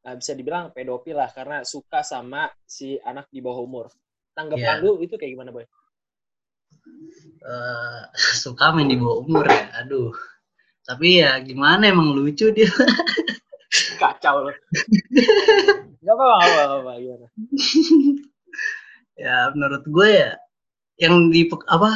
nah, 0.04 0.14
bisa 0.21 0.33
dibilang 0.37 0.68
pedofil 0.75 1.16
lah 1.16 1.30
karena 1.33 1.64
suka 1.64 2.04
sama 2.04 2.52
si 2.68 3.00
anak 3.00 3.26
di 3.33 3.40
bawah 3.40 3.64
umur. 3.64 3.87
Tanggapan 4.37 4.76
Iya. 4.78 4.85
lu 4.85 5.00
itu 5.00 5.14
kayak 5.16 5.33
gimana 5.35 5.50
boy? 5.54 5.64
Eh, 7.44 8.00
suka 8.44 8.73
main 8.76 8.88
di 8.92 8.97
bawah 9.00 9.25
umur 9.25 9.44
ya 9.49 9.64
aduh 9.80 10.12
tapi 10.85 11.25
ya 11.25 11.40
gimana 11.40 11.88
emang 11.88 12.12
lucu 12.12 12.52
dia 12.52 12.68
Kacau 14.00 14.37
loh. 14.47 14.54
Gak 16.04 16.14
apa-apa, 16.14 16.92
gimana? 17.00 17.26
ya 19.25 19.50
menurut 19.54 19.83
gue 19.87 20.09
ya 20.11 20.30
yang 20.99 21.30
di 21.30 21.47
apa 21.71 21.90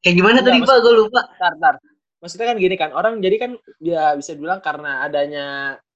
kayak 0.00 0.16
gimana 0.16 0.38
Enggak, 0.40 0.52
tadi 0.56 0.68
pak 0.68 0.78
gue 0.80 0.94
lupa 0.96 1.20
Ntar, 1.36 1.52
ntar. 1.60 1.74
Maksudnya 2.20 2.46
kan 2.52 2.56
gini 2.60 2.76
kan, 2.76 2.90
orang 2.92 3.14
jadi 3.24 3.36
kan 3.40 3.50
dia 3.80 4.12
bisa 4.12 4.36
bilang 4.36 4.60
karena 4.60 5.00
adanya 5.08 5.46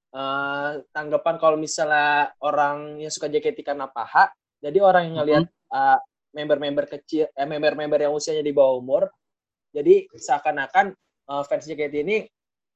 eh, 0.08 0.70
tanggapan 0.88 1.36
kalau 1.36 1.60
misalnya 1.60 2.32
orang 2.40 2.96
yang 2.96 3.12
suka 3.12 3.28
JKT 3.28 3.60
karena 3.60 3.84
paha, 3.92 4.32
jadi 4.64 4.80
orang 4.80 5.12
yang 5.12 5.16
ngelihat 5.20 5.44
eh, 5.48 5.98
member-member 6.32 6.88
kecil, 6.88 7.28
eh, 7.28 7.46
member-member 7.48 8.00
yang 8.00 8.16
usianya 8.16 8.40
di 8.40 8.56
bawah 8.56 8.80
umur, 8.80 9.12
jadi 9.68 10.08
seakan-akan 10.16 10.96
eh, 11.28 11.42
fans 11.44 11.68
JKT 11.68 11.94
ini 12.08 12.24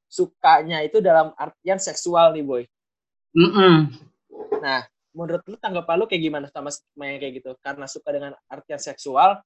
sukanya 0.09 0.85
itu 0.85 1.01
dalam 1.01 1.33
artian 1.37 1.81
seksual 1.81 2.37
nih 2.37 2.45
boy. 2.45 2.63
Mm-mm. 3.33 3.93
Menurut 5.17 5.43
lu 5.49 5.57
tanggapan 5.57 5.95
lu 6.01 6.07
kayak 6.09 6.23
gimana 6.25 6.47
sama 6.53 6.69
sama 6.73 7.05
yang 7.09 7.21
kayak 7.21 7.41
gitu? 7.41 7.51
Karena 7.65 7.89
suka 7.89 8.09
dengan 8.13 8.33
artian 8.49 8.81
seksual, 8.81 9.41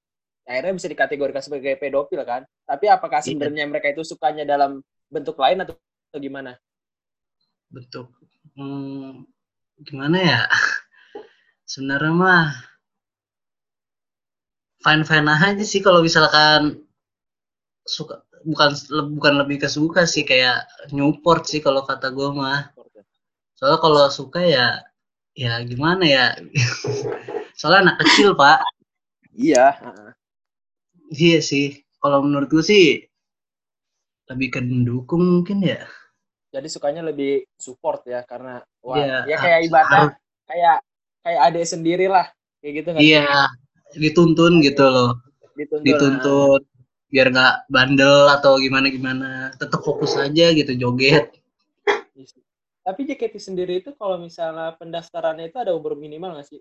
akhirnya 0.47 0.73
bisa 0.77 0.87
dikategorikan 0.91 1.43
sebagai 1.43 1.73
pedofil 1.81 2.21
kan? 2.27 2.41
Tapi 2.67 2.85
apakah 2.91 3.21
Iya. 3.25 3.27
sebenarnya 3.27 3.65
mereka 3.71 3.87
itu 3.93 4.03
sukanya 4.07 4.43
dalam 4.47 4.81
bentuk 5.13 5.37
lain 5.39 5.63
atau, 5.63 5.75
atau 6.11 6.19
gimana? 6.21 6.51
bentuk 7.73 8.07
hmm, 8.55 9.25
gimana 9.87 10.17
ya 10.31 10.41
sebenarnya 11.71 12.13
mah 12.13 12.45
fine 14.83 15.03
fine 15.09 15.29
aja 15.47 15.63
sih 15.71 15.81
kalau 15.85 15.99
misalkan 16.07 16.61
suka 17.95 18.15
bukan 18.49 18.69
bukan 19.15 19.33
lebih 19.41 19.57
ke 19.63 19.69
suka 19.77 20.01
sih 20.13 20.23
kayak 20.29 20.67
Newport 20.95 21.43
sih 21.51 21.59
kalau 21.65 21.81
kata 21.89 22.07
gue 22.17 22.29
mah 22.39 22.59
soalnya 23.57 23.79
kalau 23.83 24.01
suka 24.19 24.41
ya 24.55 24.67
ya 25.43 25.53
gimana 25.71 26.03
ya 26.15 26.25
soalnya 27.59 27.79
anak 27.91 27.97
kecil 28.03 28.29
pak 28.41 28.59
Iya. 29.33 29.65
Iya 31.13 31.39
sih 31.39 31.85
kalau 32.01 32.25
menurut 32.25 32.49
gue 32.49 32.65
sih 32.65 32.85
lebih 34.27 34.49
ke 34.49 34.59
mendukung 34.59 35.21
mungkin 35.21 35.61
ya 35.61 35.85
Jadi 36.53 36.69
sukanya 36.69 37.01
lebih 37.01 37.49
support 37.57 38.05
ya 38.05 38.21
karena 38.25 38.61
Wah, 38.85 38.99
Iya, 38.99 39.17
ya 39.25 39.37
kayak 39.41 39.59
ibadah 39.71 40.13
kayak 40.45 40.77
kayak 41.23 41.41
adik 41.49 41.65
sendiri 41.65 42.05
lah. 42.11 42.27
Kayak 42.59 42.73
gitu 42.83 42.89
kan. 42.91 42.99
Iya, 43.01 43.27
dituntun 43.95 44.53
gitu 44.59 44.85
loh. 44.85 45.11
Dituntun. 45.55 45.83
Dituntut 45.87 46.63
biar 47.13 47.29
nggak 47.29 47.69
bandel 47.69 48.27
atau 48.33 48.59
gimana 48.59 48.91
gimana. 48.91 49.55
Tetap 49.55 49.81
fokus 49.81 50.19
aja 50.19 50.51
gitu 50.51 50.75
joget. 50.75 51.31
Iya. 52.13 52.41
Tapi 52.83 53.07
JKT 53.07 53.35
sendiri 53.39 53.79
itu 53.79 53.95
kalau 53.95 54.19
misalnya 54.19 54.75
pendaftarannya 54.75 55.47
itu 55.47 55.55
ada 55.55 55.71
umur 55.71 55.95
minimal 55.95 56.35
nggak 56.35 56.47
sih? 56.51 56.59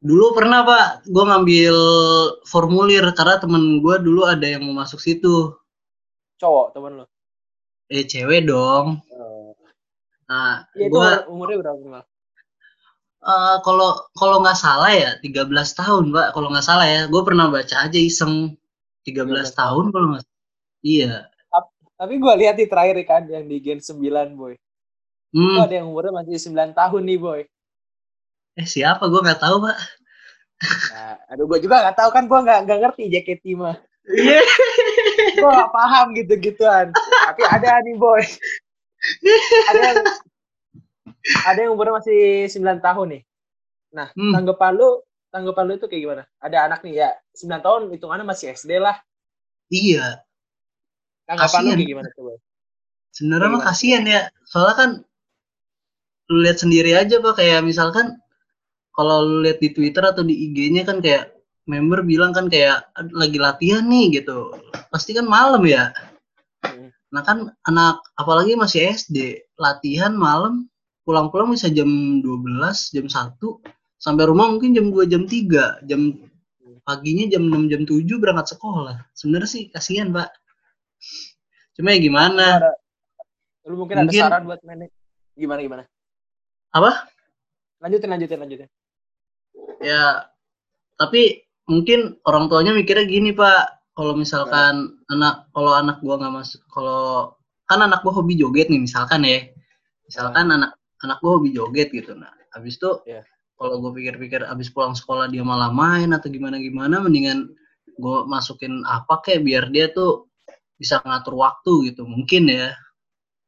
Dulu 0.00 0.32
pernah 0.32 0.64
pak, 0.64 1.04
gue 1.04 1.24
ngambil 1.28 1.76
formulir 2.48 3.04
karena 3.12 3.36
temen 3.36 3.84
gue 3.84 3.96
dulu 4.00 4.24
ada 4.24 4.48
yang 4.48 4.64
mau 4.64 4.80
masuk 4.80 4.96
situ. 4.96 5.52
Cowok 6.40 6.72
temen 6.72 7.04
lo. 7.04 7.06
Eh 7.92 8.08
cewek 8.08 8.48
dong. 8.48 9.04
Nah, 10.24 10.64
Iya 10.72 10.88
itu 10.88 10.94
gue 10.94 11.04
umur- 11.04 11.26
umurnya 11.28 11.56
berapa 11.60 11.76
minimal? 11.76 12.04
eh, 13.20 13.56
kalau 13.60 13.90
kalau 14.16 14.40
nggak 14.40 14.56
salah 14.56 14.88
ya 14.88 15.10
13 15.20 15.76
tahun 15.76 16.08
pak. 16.08 16.32
Kalau 16.32 16.48
nggak 16.48 16.64
salah 16.64 16.86
ya, 16.88 17.00
gue 17.04 17.20
pernah 17.20 17.52
baca 17.52 17.76
aja 17.84 17.98
iseng 18.00 18.56
13, 19.04 19.52
13 19.52 19.52
tahun 19.52 19.84
kalau 19.92 20.06
nggak. 20.16 20.24
Iya. 20.80 21.28
Tapi 22.00 22.14
gue 22.16 22.32
lihat 22.40 22.56
di 22.56 22.64
terakhir 22.64 22.96
kan 23.04 23.28
yang 23.28 23.44
di 23.44 23.60
Gen 23.60 23.76
9 23.76 24.32
boy. 24.32 24.56
Itu 25.28 25.36
Hmm. 25.36 25.60
ada 25.60 25.74
yang 25.76 25.92
umurnya 25.92 26.16
masih 26.16 26.40
9 26.40 26.72
tahun 26.72 27.02
nih 27.04 27.18
boy. 27.20 27.40
Eh 28.58 28.66
siapa? 28.66 29.06
Gue 29.06 29.20
nggak 29.22 29.42
tahu 29.42 29.62
pak. 29.66 29.76
Nah, 30.92 31.16
aduh 31.32 31.48
gue 31.48 31.58
juga 31.64 31.80
nggak 31.86 31.96
tahu 31.96 32.10
kan 32.12 32.24
gue 32.28 32.38
nggak 32.42 32.60
nggak 32.68 32.78
ngerti 32.84 33.02
JKT 33.08 33.44
mah. 33.56 33.76
Iya. 34.10 34.40
Gue 35.38 35.50
nggak 35.50 35.72
paham 35.72 36.06
gitu-gituan. 36.18 36.86
Tapi 36.96 37.42
ada 37.46 37.80
nih 37.84 37.94
boy. 37.96 38.22
Ada 39.70 39.80
yang 39.80 39.96
ada 41.46 41.58
yang 41.64 41.72
umurnya 41.76 42.00
masih 42.00 42.48
9 42.48 42.80
tahun 42.80 43.06
nih. 43.16 43.22
Nah, 43.96 44.08
Hmm. 44.14 44.32
tanggapan 44.36 44.72
lu 44.76 45.00
tanggapan 45.30 45.64
lu 45.68 45.72
itu 45.78 45.86
kayak 45.86 46.02
gimana? 46.02 46.22
Ada 46.42 46.56
anak 46.68 46.80
nih 46.84 46.94
ya 47.06 47.10
9 47.32 47.60
tahun 47.64 47.80
hitungannya 47.94 48.26
masih 48.26 48.52
SD 48.52 48.76
lah. 48.82 48.98
Iya. 49.72 50.20
Tanggapan 51.24 51.60
lu 51.64 51.70
kayak 51.78 51.88
gimana 51.88 52.08
boy? 52.18 52.36
Sebenarnya 53.14 53.48
mah 53.48 53.62
kasihan 53.64 54.04
ya. 54.06 54.28
Soalnya 54.44 54.76
kan 54.76 54.90
lu 56.30 56.46
lihat 56.46 56.58
sendiri 56.62 56.94
aja 56.94 57.18
pak 57.18 57.42
kayak 57.42 57.64
misalkan 57.66 58.20
kalau 58.96 59.24
lu 59.26 59.36
lihat 59.46 59.58
di 59.62 59.70
Twitter 59.72 60.02
atau 60.02 60.22
di 60.26 60.34
IG-nya 60.50 60.82
kan 60.84 60.98
kayak 60.98 61.34
member 61.70 62.02
bilang 62.02 62.34
kan 62.34 62.50
kayak 62.50 62.90
"Aduh, 62.98 63.14
lagi 63.14 63.38
latihan 63.38 63.86
nih 63.86 64.20
gitu. 64.22 64.50
Pasti 64.90 65.14
kan 65.14 65.26
malam 65.28 65.62
ya. 65.66 65.94
Hmm. 66.66 66.90
Nah 67.14 67.22
kan 67.22 67.54
anak 67.66 68.02
apalagi 68.18 68.58
masih 68.58 68.90
SD, 68.90 69.46
latihan 69.60 70.12
malam 70.14 70.66
pulang-pulang 71.06 71.50
bisa 71.54 71.70
jam 71.70 71.88
12, 72.22 72.90
jam 72.94 73.06
1 73.06 73.62
sampai 74.00 74.24
rumah 74.26 74.46
mungkin 74.50 74.74
jam 74.74 74.90
2, 74.90 75.06
jam 75.06 75.22
3, 75.26 75.82
jam 75.86 76.00
paginya 76.86 77.26
jam 77.30 77.46
6, 77.46 77.70
jam 77.70 77.82
7 77.86 78.18
berangkat 78.18 78.56
sekolah. 78.56 79.06
Sebenarnya 79.14 79.50
sih 79.50 79.62
kasihan, 79.70 80.10
Pak. 80.10 80.30
Cuma 81.78 81.94
ya 81.94 81.98
gimana? 82.02 82.46
lu 83.68 83.76
mungkin, 83.78 84.02
Mungkin- 84.02 84.24
ada 84.24 84.34
saran 84.34 84.44
buat 84.48 84.60
manage 84.66 84.90
gimana 85.38 85.60
gimana? 85.62 85.82
Apa? 86.74 87.06
Lanjutin 87.78 88.10
lanjutin 88.10 88.38
lanjutin. 88.40 88.68
Ya 89.80 90.28
tapi 91.00 91.44
mungkin 91.64 92.20
orang 92.28 92.52
tuanya 92.52 92.76
mikirnya 92.76 93.08
gini, 93.08 93.32
Pak. 93.32 93.92
Kalau 93.96 94.16
misalkan 94.16 94.96
anak 95.12 95.50
kalau 95.52 95.72
anak 95.76 96.00
gua 96.00 96.16
nggak 96.20 96.34
masuk 96.40 96.60
kalau 96.72 97.34
kan 97.68 97.80
anak 97.84 98.00
gua 98.04 98.12
hobi 98.16 98.36
joget 98.38 98.68
nih 98.72 98.80
misalkan 98.80 99.24
ya. 99.24 99.44
Misalkan 100.06 100.52
anak 100.52 100.76
anak 101.04 101.18
gua 101.24 101.40
hobi 101.40 101.52
joget 101.52 101.88
gitu. 101.92 102.12
Nah, 102.16 102.32
habis 102.54 102.76
itu 102.80 102.90
Iya. 103.06 103.22
kalau 103.60 103.76
gue 103.84 103.92
pikir-pikir 104.00 104.40
habis 104.48 104.72
pulang 104.72 104.96
sekolah 104.96 105.28
dia 105.28 105.44
malah 105.44 105.68
main 105.68 106.16
atau 106.16 106.32
gimana-gimana 106.32 106.96
mendingan 107.04 107.44
gue 108.00 108.18
masukin 108.24 108.80
apa 108.88 109.20
kayak 109.20 109.44
biar 109.44 109.64
dia 109.68 109.92
tuh 109.92 110.32
bisa 110.80 110.96
ngatur 111.04 111.36
waktu 111.36 111.92
gitu 111.92 112.08
mungkin 112.08 112.48
ya 112.48 112.72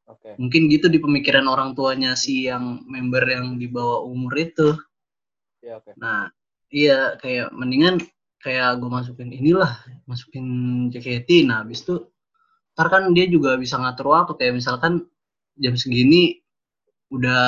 Oke. 0.04 0.36
mungkin 0.36 0.68
gitu 0.68 0.92
di 0.92 1.00
pemikiran 1.00 1.48
orang 1.48 1.72
tuanya 1.72 2.12
si 2.12 2.44
yang 2.44 2.84
member 2.84 3.24
yang 3.24 3.56
di 3.56 3.72
bawah 3.72 4.04
umur 4.04 4.36
itu 4.36 4.76
Ya 5.62 5.78
oke. 5.78 5.94
nah 5.94 6.28
iya 6.74 7.14
kayak 7.22 7.54
mendingan 7.54 8.02
kayak 8.42 8.82
gue 8.82 8.90
masukin 8.90 9.30
inilah 9.30 9.70
masukin 10.10 10.44
JKT 10.90 11.46
nah 11.46 11.62
habis 11.62 11.86
itu 11.86 12.02
ntar 12.72 12.88
kan 12.88 13.12
dia 13.12 13.28
juga 13.28 13.56
bisa 13.60 13.76
ngatur 13.78 14.12
waktu. 14.12 14.32
Kayak 14.40 14.54
misalkan 14.60 15.04
jam 15.60 15.74
segini 15.76 16.40
udah 17.12 17.44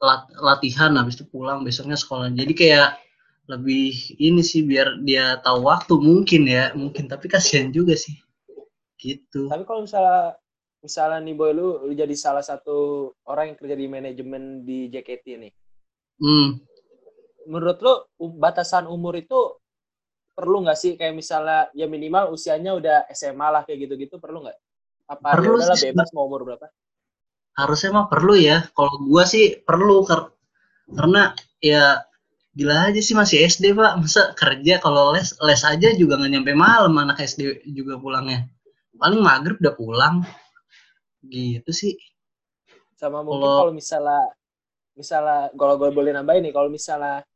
lat- 0.00 0.32
latihan 0.40 0.96
habis 0.96 1.20
itu 1.20 1.26
pulang 1.28 1.62
besoknya 1.62 1.96
sekolah. 1.98 2.32
Jadi 2.32 2.52
kayak 2.56 2.96
lebih 3.48 4.16
ini 4.20 4.40
sih 4.44 4.64
biar 4.64 5.00
dia 5.04 5.36
tahu 5.44 5.68
waktu. 5.68 5.94
Mungkin 6.00 6.42
ya 6.48 6.72
mungkin. 6.72 7.08
Tapi 7.08 7.28
kasihan 7.28 7.68
juga 7.68 7.94
sih. 7.96 8.16
Gitu. 8.98 9.46
Tapi 9.46 9.62
kalau 9.68 9.84
misalnya 9.84 10.34
misalnya 10.80 11.18
nih 11.22 11.34
boy 11.36 11.50
lu, 11.52 11.68
lu 11.90 11.92
jadi 11.92 12.14
salah 12.16 12.42
satu 12.42 13.10
orang 13.28 13.52
yang 13.52 13.58
kerja 13.58 13.76
di 13.76 13.86
manajemen 13.86 14.42
di 14.64 14.88
JKT 14.90 15.26
nih. 15.38 15.52
hmm 16.18 16.48
Menurut 17.48 17.78
lu 17.80 17.94
u- 18.24 18.36
batasan 18.36 18.84
umur 18.86 19.16
itu 19.16 19.40
perlu 20.38 20.62
nggak 20.62 20.78
sih 20.78 20.92
kayak 20.94 21.14
misalnya 21.18 21.66
ya 21.74 21.86
minimal 21.90 22.30
usianya 22.30 22.70
udah 22.78 22.96
SMA 23.10 23.48
lah 23.50 23.62
kayak 23.66 23.88
gitu-gitu 23.88 24.16
perlu 24.22 24.44
nggak? 24.46 24.58
Apa 25.08 25.26
Perlu 25.34 25.56
sih. 25.74 25.90
bebas 25.90 26.08
mau 26.14 26.28
umur 26.28 26.44
berapa? 26.46 26.68
harusnya 27.58 27.90
mah 27.90 28.06
perlu 28.06 28.38
ya 28.38 28.70
kalau 28.70 29.02
gua 29.02 29.26
sih 29.26 29.58
perlu 29.66 30.06
kar- 30.06 30.30
karena 30.94 31.34
ya 31.58 31.98
gila 32.54 32.86
aja 32.94 33.00
sih 33.02 33.18
masih 33.18 33.42
SD 33.50 33.74
pak 33.74 33.98
masa 33.98 34.30
kerja 34.38 34.78
kalau 34.78 35.10
les 35.10 35.34
les 35.42 35.62
aja 35.66 35.88
juga 35.98 36.22
nggak 36.22 36.32
nyampe 36.38 36.52
malam 36.54 36.94
anak 37.02 37.18
SD 37.18 37.66
juga 37.74 37.98
pulangnya 37.98 38.46
paling 38.94 39.18
maghrib 39.18 39.58
udah 39.58 39.74
pulang 39.74 40.14
gitu 41.26 41.70
sih 41.74 41.98
Sama 42.94 43.26
mungkin 43.26 43.42
Kalau- 43.42 43.58
kalau 43.66 43.72
misalnya 43.74 44.20
misalnya 44.94 45.38
kalau 45.58 45.74
gue 45.82 45.90
boleh 45.90 46.12
nambahin 46.14 46.42
nih 46.46 46.54
kalau 46.54 46.70
misalnya 46.70 47.26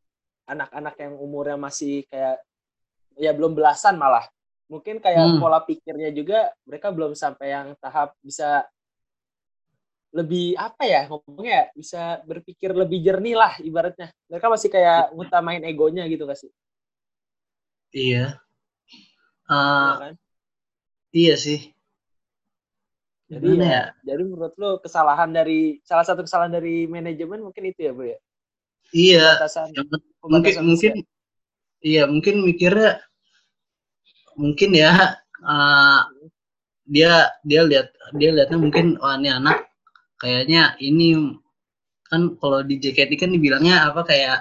anak-anak 0.49 0.95
yang 0.99 1.15
umurnya 1.19 1.57
masih 1.57 2.05
kayak 2.11 2.43
ya 3.19 3.31
belum 3.37 3.53
belasan 3.57 3.97
malah. 4.01 4.27
Mungkin 4.71 4.99
kayak 5.05 5.37
Hmm. 5.37 5.41
pola 5.43 5.61
pikirnya 5.63 6.11
juga 6.17 6.49
mereka 6.65 6.89
belum 6.89 7.13
sampai 7.13 7.53
yang 7.53 7.67
tahap 7.77 8.17
bisa 8.25 8.65
lebih 10.13 10.53
apa 10.61 10.85
ya 10.85 11.09
ngomongnya 11.09 11.53
ya, 11.53 11.67
bisa 11.73 12.03
berpikir 12.29 12.77
lebih 12.77 13.01
jernih 13.01 13.33
lah 13.37 13.57
ibaratnya. 13.65 14.13
Mereka 14.29 14.47
masih 14.53 14.69
kayak 14.69 15.09
ngutamain 15.17 15.65
egonya 15.65 16.05
gitu 16.09 16.29
gak 16.29 16.37
sih? 16.41 16.53
Iya. 17.93 18.41
Iya 19.49 19.53
Eh, 19.53 19.95
kan? 20.01 20.15
iya 21.13 21.35
sih. 21.37 21.61
Jadi 23.33 23.49
Gimana 23.57 23.65
ya, 23.65 23.73
ya? 23.73 23.85
jadi 24.13 24.23
menurut 24.29 24.53
lo 24.61 24.77
kesalahan 24.85 25.33
dari 25.33 25.81
salah 25.81 26.05
satu 26.05 26.21
kesalahan 26.25 26.53
dari 26.53 26.85
manajemen 26.85 27.41
mungkin 27.41 27.65
itu 27.73 27.81
ya 27.89 27.93
bro 27.97 28.05
ya 28.05 28.21
iya 28.95 29.41
Pembatasan- 29.41 29.73
mungkin 29.75 30.01
pembatasan 30.23 30.65
mungkin 30.65 30.93
usia. 30.97 31.11
iya 31.83 32.03
mungkin 32.07 32.35
mikirnya 32.47 32.91
mungkin 34.39 34.71
ya 34.73 34.93
eh, 35.43 36.01
dia 36.89 37.13
dia 37.45 37.61
lihat 37.65 37.89
dia 38.17 38.31
lihatnya 38.33 38.59
mungkin 38.61 38.97
wah 39.01 39.17
ini 39.17 39.29
anak 39.33 39.69
kayaknya 40.21 40.77
ini 40.79 41.37
kan 42.09 42.37
kalau 42.39 42.61
di 42.63 42.77
JKT 42.77 43.17
kan 43.17 43.31
dibilangnya 43.33 43.89
apa 43.89 44.05
kayak 44.05 44.39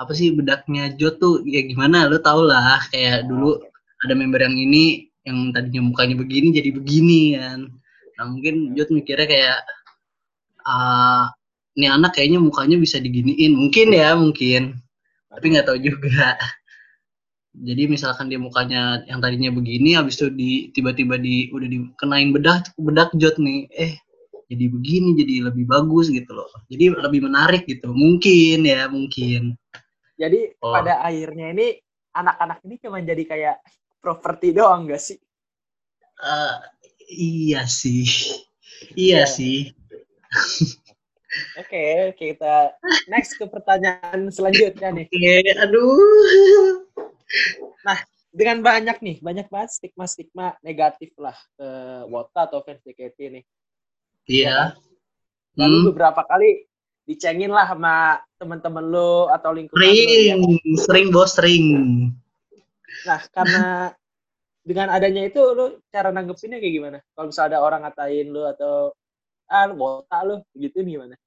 apa 0.00 0.12
sih 0.16 0.32
bedaknya 0.32 0.90
Jo 0.96 1.12
tuh 1.14 1.44
ya 1.46 1.60
gimana 1.62 2.08
lo 2.10 2.18
tau 2.18 2.42
lah 2.42 2.80
kayak 2.90 3.28
dulu 3.28 3.60
ada 4.02 4.14
member 4.16 4.40
yang 4.40 4.56
ini 4.56 5.06
yang 5.28 5.52
tadinya 5.52 5.84
mukanya 5.92 6.16
begini 6.16 6.48
jadi 6.56 6.70
begini 6.72 7.36
kan 7.36 7.60
nah 8.16 8.24
mungkin 8.28 8.72
Jod 8.76 8.88
mikirnya 8.92 9.26
kayak 9.28 9.58
ah 10.64 11.28
ini 11.78 11.86
anak 11.86 12.18
kayaknya 12.18 12.40
mukanya 12.42 12.76
bisa 12.80 12.98
diginiin. 12.98 13.52
Mungkin 13.54 13.94
ya 13.94 14.14
mungkin. 14.18 14.78
Tapi 15.30 15.44
nggak 15.54 15.66
tahu 15.70 15.78
juga. 15.78 16.34
Jadi 17.50 17.90
misalkan 17.90 18.30
dia 18.30 18.38
mukanya 18.38 19.02
yang 19.10 19.18
tadinya 19.18 19.50
begini 19.50 19.98
habis 19.98 20.14
itu 20.22 20.30
di 20.30 20.70
tiba-tiba 20.70 21.18
di 21.18 21.50
udah 21.50 21.66
dikenain 21.66 22.30
bedak 22.30 22.70
bedak 22.78 23.10
jod 23.18 23.34
nih. 23.42 23.66
Eh 23.74 23.98
jadi 24.50 24.66
begini 24.70 25.14
jadi 25.18 25.50
lebih 25.50 25.66
bagus 25.66 26.10
gitu 26.10 26.30
loh. 26.30 26.46
Jadi 26.70 26.94
lebih 26.94 27.26
menarik 27.26 27.66
gitu. 27.66 27.90
Mungkin 27.90 28.66
ya 28.66 28.86
mungkin. 28.86 29.54
Jadi 30.14 30.54
Oh. 30.62 30.74
pada 30.74 31.00
akhirnya 31.02 31.50
ini 31.54 31.66
anak-anak 32.14 32.58
ini 32.66 32.74
cuma 32.82 32.98
jadi 33.02 33.24
kayak 33.24 33.56
properti 34.02 34.54
doang 34.54 34.86
gak 34.90 35.00
sih? 35.02 35.18
Eh, 36.20 36.56
iya 37.14 37.64
sih. 37.66 38.06
Iya 38.94 39.22
Iya. 39.22 39.26
sih 39.26 39.58
Oke, 41.58 42.14
kita 42.18 42.74
next 43.10 43.36
ke 43.36 43.44
pertanyaan 43.46 44.28
selanjutnya 44.32 44.88
nih. 44.92 45.06
oke 45.06 45.36
aduh 45.60 46.84
Dengan 48.30 48.62
banyak 48.62 49.02
nih, 49.02 49.16
banyak 49.18 49.50
banget 49.50 49.74
stigma-stigma 49.74 50.54
negatif 50.62 51.10
lah 51.18 51.34
ke 51.58 51.68
Wota 52.06 52.46
atau 52.46 52.62
fans 52.62 52.78
JKT 52.86 53.18
nih. 53.26 53.44
iya 54.30 54.78
Dan 55.58 55.66
lu 55.66 55.78
Hmm. 55.82 55.86
beberapa 55.90 56.22
kali 56.22 56.62
dicengin 57.10 57.50
lah 57.50 57.66
sama 57.66 58.22
teman-teman 58.38 58.86
lu 58.86 59.26
atau 59.34 59.50
lingkungan 59.50 59.82
ya. 59.82 60.38
Sering, 60.38 60.42
sering 60.78 61.06
bos, 61.10 61.34
sering. 61.34 61.66
Nah, 63.02 63.20
karena 63.34 63.90
dengan 64.62 64.94
adanya 64.94 65.26
itu 65.26 65.42
lu 65.42 65.82
cara 65.90 66.14
nanggepinnya 66.14 66.62
kayak 66.62 66.74
gimana? 66.78 66.98
Kalau 67.18 67.26
misalnya 67.34 67.58
ada 67.58 67.66
orang 67.66 67.80
ngatain 67.82 68.26
lu 68.30 68.46
atau 68.46 68.94
ah 69.50 69.66
lu 69.66 69.74
botak 69.74 70.22
lu 70.22 70.36
gitu 70.54 70.86
gimana? 70.86 71.18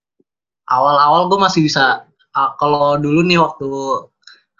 Awal-awal 0.71 1.28
gue 1.32 1.39
masih 1.41 1.62
bisa, 1.67 2.08
ah, 2.36 2.52
kalau 2.60 2.95
dulu 2.99 3.21
nih 3.26 3.39
waktu 3.41 3.69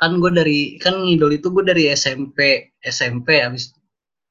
kan 0.02 0.20
gue 0.20 0.32
dari 0.36 0.60
kan 0.82 1.00
ngidol 1.06 1.32
itu 1.38 1.48
gue 1.54 1.63
dari 1.63 1.88
SMP 1.94 2.72
SMP 2.84 3.39
habis 3.39 3.72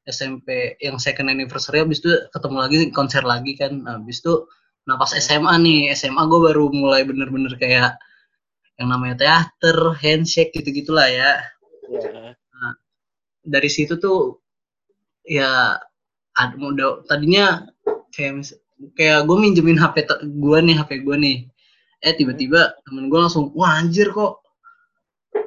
SMP 0.04 0.76
yang 0.82 0.98
second 0.98 1.30
anniversary 1.30 1.80
habis 1.80 2.02
itu 2.02 2.10
ketemu 2.34 2.56
lagi 2.60 2.76
konser 2.92 3.22
lagi 3.24 3.54
kan. 3.56 3.82
Habis 3.88 4.20
itu 4.24 4.34
nah 4.84 4.98
pas 4.98 5.14
SMA 5.14 5.54
nih 5.62 5.94
SMA 5.94 6.22
gue 6.26 6.40
baru 6.52 6.66
mulai 6.74 7.06
bener-bener 7.06 7.54
kayak 7.54 7.94
yang 8.80 8.88
namanya 8.90 9.14
teater 9.22 9.94
handshake 10.02 10.50
gitu 10.56 10.70
gitulah 10.74 11.06
ya 11.06 11.38
Ya. 11.92 12.32
dari 13.44 13.68
situ 13.68 13.98
tuh 13.98 14.40
ya 15.26 15.76
ada 16.32 16.56
tadinya 17.04 17.68
kayak 18.14 18.48
kayak 18.96 19.28
gue 19.28 19.36
minjemin 19.36 19.76
HP 19.76 20.08
gue 20.24 20.58
nih 20.64 20.76
HP 20.80 20.90
gue 21.04 21.16
nih 21.20 21.36
eh 22.02 22.14
tiba-tiba 22.18 22.74
temen 22.82 23.06
gue 23.06 23.18
langsung 23.18 23.54
wah 23.54 23.78
anjir 23.78 24.10
kok 24.10 24.42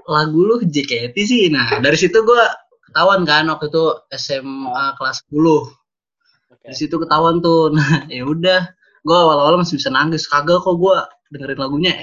lagu 0.08 0.40
lu 0.40 0.64
JKT 0.64 1.16
sih 1.20 1.44
nah 1.52 1.80
dari 1.84 2.00
situ 2.00 2.16
gue 2.24 2.44
ketahuan 2.90 3.28
kan 3.28 3.52
waktu 3.52 3.68
itu 3.68 3.86
SMA 4.16 4.96
kelas 4.96 5.20
10 5.28 5.36
Oke. 5.36 6.66
di 6.72 6.76
situ 6.76 6.96
ketahuan 6.96 7.44
tuh 7.44 7.70
nah 7.76 8.08
ya 8.08 8.24
udah 8.24 8.72
gue 9.06 9.18
awal-awal 9.18 9.60
masih 9.60 9.78
bisa 9.78 9.92
nangis 9.92 10.26
kagak 10.32 10.64
kok 10.64 10.80
gue 10.80 10.96
dengerin 11.36 11.60
lagunya 11.60 11.94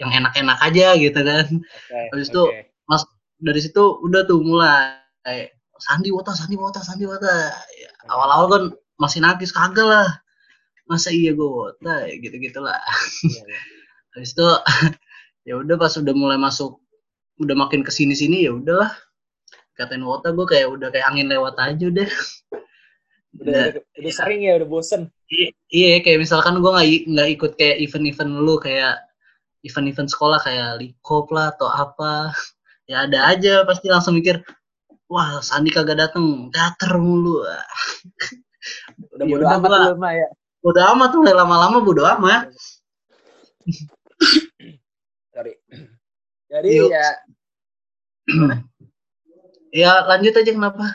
yang 0.00 0.10
enak-enak 0.16 0.58
aja 0.64 0.96
gitu 0.96 1.20
kan 1.20 1.46
Oke. 1.60 2.08
Habis 2.16 2.28
itu, 2.32 2.42
oke. 2.48 2.60
mas 2.88 3.02
dari 3.36 3.60
situ 3.60 3.84
udah 4.00 4.24
tuh 4.24 4.40
mulai 4.40 4.96
kayak 5.20 5.60
Sandi 5.80 6.12
Wota, 6.12 6.36
Sandi 6.36 6.60
Wota, 6.60 6.84
Sandi 6.84 7.08
Wota. 7.08 7.56
Ya, 7.72 7.90
awal-awal 8.12 8.46
kan 8.52 8.62
masih 9.00 9.24
nangis 9.24 9.48
kagak 9.48 9.88
lah. 9.88 10.20
Masa 10.84 11.08
iya 11.08 11.32
gue 11.32 11.48
Wota, 11.48 12.04
ya 12.04 12.20
gitu-gitu 12.20 12.60
lah. 12.60 12.76
Iya, 13.24 13.40
iya. 13.48 13.79
Habis 14.12 14.30
itu 14.34 14.46
ya 15.48 15.54
udah 15.58 15.76
pas 15.76 15.92
udah 15.94 16.14
mulai 16.14 16.38
masuk 16.38 16.78
udah 17.40 17.56
makin 17.56 17.80
ke 17.80 17.90
sini-sini 17.90 18.44
ya 18.44 18.52
udahlah. 18.52 18.92
Katain 19.74 20.04
Wota 20.04 20.28
gue 20.30 20.44
kayak 20.44 20.68
udah 20.68 20.88
kayak 20.92 21.06
angin 21.08 21.30
lewat 21.30 21.56
aja 21.56 21.84
udah. 21.88 22.08
Udah, 23.30 23.70
udah, 23.70 23.82
udah 24.02 24.10
sering 24.12 24.42
ya, 24.42 24.58
udah 24.58 24.66
bosen. 24.68 25.06
I- 25.30 25.54
Iya, 25.70 26.02
kayak 26.02 26.18
misalkan 26.26 26.58
gue 26.58 26.66
nggak 26.66 26.88
nggak 27.14 27.28
ikut 27.38 27.52
kayak 27.54 27.78
event-event 27.78 28.42
lu 28.42 28.58
kayak 28.58 28.98
event-event 29.62 30.10
sekolah 30.10 30.42
kayak 30.42 30.82
likop 30.82 31.30
lah 31.30 31.54
atau 31.54 31.70
apa. 31.70 32.34
Ya 32.90 33.06
ada 33.06 33.30
aja 33.30 33.62
pasti 33.62 33.86
langsung 33.86 34.18
mikir, 34.18 34.42
wah 35.06 35.38
Sandi 35.46 35.70
kagak 35.70 35.94
dateng, 35.94 36.50
teater 36.50 36.98
mulu. 36.98 37.46
Udah 39.14 39.22
Ya 39.22 39.30
bodo 39.30 39.44
udah, 39.46 39.56
amat 39.62 39.68
gua- 39.70 39.86
lu 39.94 39.96
mah 40.02 40.12
ya. 40.18 40.28
Bodo 40.58 40.80
amat 40.82 41.08
tuh, 41.14 41.22
lama-lama 41.22 41.78
bodo 41.86 42.02
amat. 42.18 42.50
Sorry. 45.34 45.54
Jadi 46.52 46.68
Yuk. 46.76 46.90
ya, 46.90 47.06
ya 49.86 49.90
lanjut 50.06 50.34
aja 50.34 50.50
kenapa? 50.50 50.86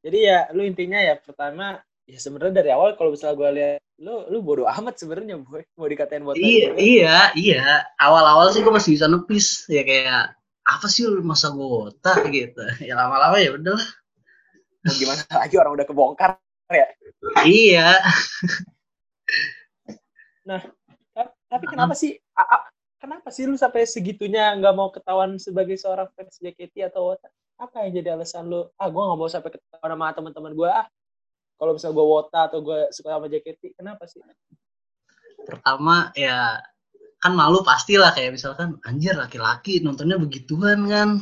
jadi 0.00 0.18
ya 0.18 0.38
lu 0.56 0.64
intinya 0.64 0.96
ya 0.96 1.20
pertama 1.20 1.76
ya 2.08 2.18
sebenarnya 2.18 2.64
dari 2.64 2.70
awal 2.72 2.96
kalau 2.96 3.12
misalnya 3.12 3.36
gue 3.36 3.50
lihat 3.52 3.78
lu 4.00 4.24
lu 4.32 4.40
bodo 4.40 4.64
amat 4.64 4.96
sebenarnya 4.96 5.36
boy 5.44 5.60
mau 5.76 5.84
dikatain 5.84 6.24
botak 6.24 6.40
Iya, 6.40 6.72
iya, 6.80 7.16
iya. 7.36 7.84
Awal-awal 8.00 8.48
sih 8.48 8.64
gue 8.64 8.72
masih 8.72 8.96
bisa 8.96 9.06
nepis, 9.12 9.68
ya 9.68 9.84
kayak 9.84 10.32
apa 10.64 10.86
sih 10.88 11.04
lu 11.04 11.20
masa 11.20 11.52
gue 11.52 11.68
otak 11.92 12.24
gitu. 12.32 12.64
Ya 12.88 12.96
lama-lama 12.96 13.36
ya 13.36 13.52
udahlah. 13.52 13.84
mau 14.80 14.94
gimana 14.96 15.20
lagi 15.44 15.54
orang 15.60 15.72
udah 15.76 15.86
kebongkar 15.86 16.30
Iya. 17.44 18.00
Ta- 20.48 20.72
tapi 21.50 21.66
kenapa 21.66 21.98
sih 21.98 22.14
a- 22.38 22.46
a- 22.46 22.68
kenapa 23.02 23.34
sih 23.34 23.50
lu 23.50 23.58
sampai 23.58 23.82
segitunya 23.82 24.54
nggak 24.54 24.74
mau 24.78 24.94
ketahuan 24.94 25.34
sebagai 25.36 25.74
seorang 25.74 26.06
fans 26.14 26.38
JKT 26.38 26.86
atau 26.86 27.10
Wota 27.10 27.26
apa 27.58 27.84
yang 27.84 28.00
jadi 28.00 28.14
alasan 28.14 28.46
lu 28.46 28.70
ah 28.78 28.88
gue 28.88 29.02
nggak 29.02 29.18
mau 29.18 29.26
sampai 29.28 29.50
ketahuan 29.58 29.90
sama 29.98 30.14
teman-teman 30.14 30.52
gue 30.54 30.70
ah 30.70 30.86
kalau 31.58 31.74
misalnya 31.74 31.96
gue 31.98 32.06
Wota 32.06 32.40
atau 32.46 32.58
gue 32.62 32.78
suka 32.94 33.08
sama 33.18 33.26
JKT 33.26 33.74
kenapa 33.74 34.06
sih? 34.06 34.22
Pertama 35.44 36.14
ya 36.14 36.62
kan 37.20 37.36
malu 37.36 37.60
pastilah 37.60 38.16
kayak 38.16 38.38
misalkan 38.38 38.80
anjir 38.88 39.12
laki-laki 39.12 39.82
nontonnya 39.84 40.16
begituan 40.16 40.88
kan? 40.88 41.20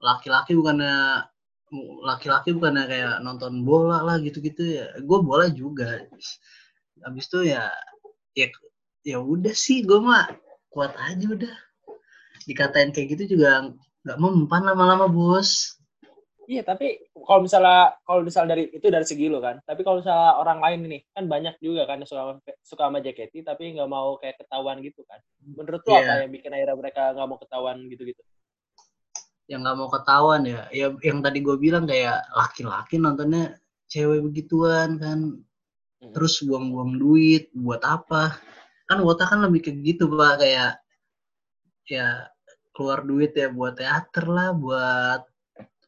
Laki-laki 0.00 0.56
bukannya 0.56 1.26
laki-laki 2.06 2.56
bukannya 2.56 2.84
kayak 2.88 3.14
nonton 3.20 3.66
bola 3.66 4.00
lah 4.00 4.16
gitu-gitu 4.22 4.64
ya. 4.80 4.86
Gue 5.04 5.20
bola 5.20 5.50
juga. 5.52 6.00
Habis 7.04 7.24
itu 7.28 7.52
ya 7.52 7.68
ya 8.34 8.46
ya 9.06 9.18
udah 9.22 9.54
sih 9.54 9.82
gue 9.86 9.98
mah 9.98 10.30
kuat 10.70 10.94
aja 10.98 11.26
udah 11.30 11.54
dikatain 12.44 12.90
kayak 12.90 13.14
gitu 13.16 13.38
juga 13.38 13.72
nggak 14.04 14.18
mempan 14.20 14.62
lama-lama 14.66 15.06
bos 15.08 15.78
Iya, 16.44 16.60
tapi 16.60 17.00
kalau 17.24 17.40
misalnya 17.48 17.96
kalau 18.04 18.20
misal 18.20 18.44
dari 18.44 18.68
itu 18.68 18.92
dari 18.92 19.00
segi 19.08 19.32
lo 19.32 19.40
kan. 19.40 19.64
Tapi 19.64 19.80
kalau 19.80 20.04
misalnya 20.04 20.36
orang 20.36 20.60
lain 20.60 20.80
ini 20.84 20.98
kan 21.16 21.24
banyak 21.24 21.56
juga 21.56 21.88
kan 21.88 22.04
yang 22.04 22.08
suka 22.08 22.36
suka 22.60 22.84
sama 22.84 23.00
JKT 23.00 23.48
tapi 23.48 23.72
nggak 23.72 23.88
mau 23.88 24.20
kayak 24.20 24.36
ketahuan 24.44 24.84
gitu 24.84 25.08
kan. 25.08 25.24
Menurut 25.40 25.80
lo 25.88 25.96
Iya. 25.96 26.04
apa 26.04 26.12
yang 26.20 26.32
bikin 26.36 26.52
akhirnya 26.52 26.76
mereka 26.76 27.02
nggak 27.16 27.28
mau 27.32 27.38
ketahuan 27.40 27.76
gitu-gitu? 27.88 28.20
yang 29.48 29.60
nggak 29.60 29.76
mau 29.76 29.88
ketahuan 29.92 30.42
ya 30.48 30.68
ya 30.72 30.88
yang 31.04 31.20
tadi 31.20 31.44
gue 31.44 31.56
bilang 31.60 31.84
kayak 31.84 32.16
laki-laki 32.32 32.96
nontonnya 33.00 33.56
cewek 33.88 34.20
begituan 34.24 35.00
kan. 35.00 35.40
Terus 36.12 36.42
buang-buang 36.44 36.98
duit 37.00 37.48
buat 37.54 37.80
apa? 37.86 38.36
Kan 38.90 39.00
wota 39.00 39.24
kan 39.24 39.40
lebih 39.40 39.64
kayak 39.64 39.78
gitu 39.86 40.10
pak. 40.12 40.42
Kayak 40.42 40.72
ya 41.88 42.28
keluar 42.74 43.06
duit 43.06 43.32
ya 43.38 43.48
buat 43.48 43.78
teater 43.78 44.26
lah 44.26 44.50
buat 44.52 45.22